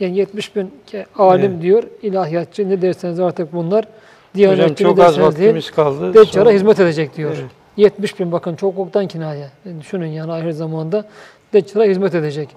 [0.00, 0.70] Yani 70 bin
[1.18, 3.78] alim diyor, ilahiyatçı ne derseniz artık bunlar.
[3.84, 6.08] Hocam Diyanetçi ne çok az vaktimiz kaldı.
[6.14, 7.30] Deccal'a Sonra- hizmet edecek diyor.
[7.40, 7.50] Evet.
[7.76, 9.46] 70 bin bakın çok oktan kinaye.
[9.66, 11.04] Yani düşünün yani ahir zamanda
[11.52, 12.48] Deccal'a hizmet edecek.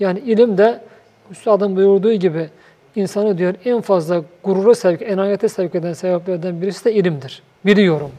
[0.00, 0.80] Yani ilim de
[1.30, 2.48] Üstadın buyurduğu gibi
[2.96, 7.42] insanı diyor en fazla gurura sevk, enayete sevk eden sebeplerden birisi de ilimdir.
[7.66, 8.10] Biliyorum.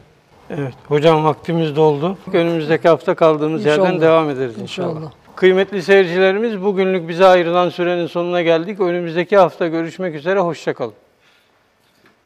[0.50, 0.74] Evet.
[0.88, 2.18] Hocam vaktimiz doldu.
[2.32, 4.00] Önümüzdeki hafta kaldığımız yerden İnşallah.
[4.00, 4.90] devam ederiz inşallah.
[4.90, 5.10] İnşallah.
[5.36, 8.80] Kıymetli seyircilerimiz bugünlük bize ayrılan sürenin sonuna geldik.
[8.80, 10.40] Önümüzdeki hafta görüşmek üzere.
[10.40, 10.92] Hoşçakalın.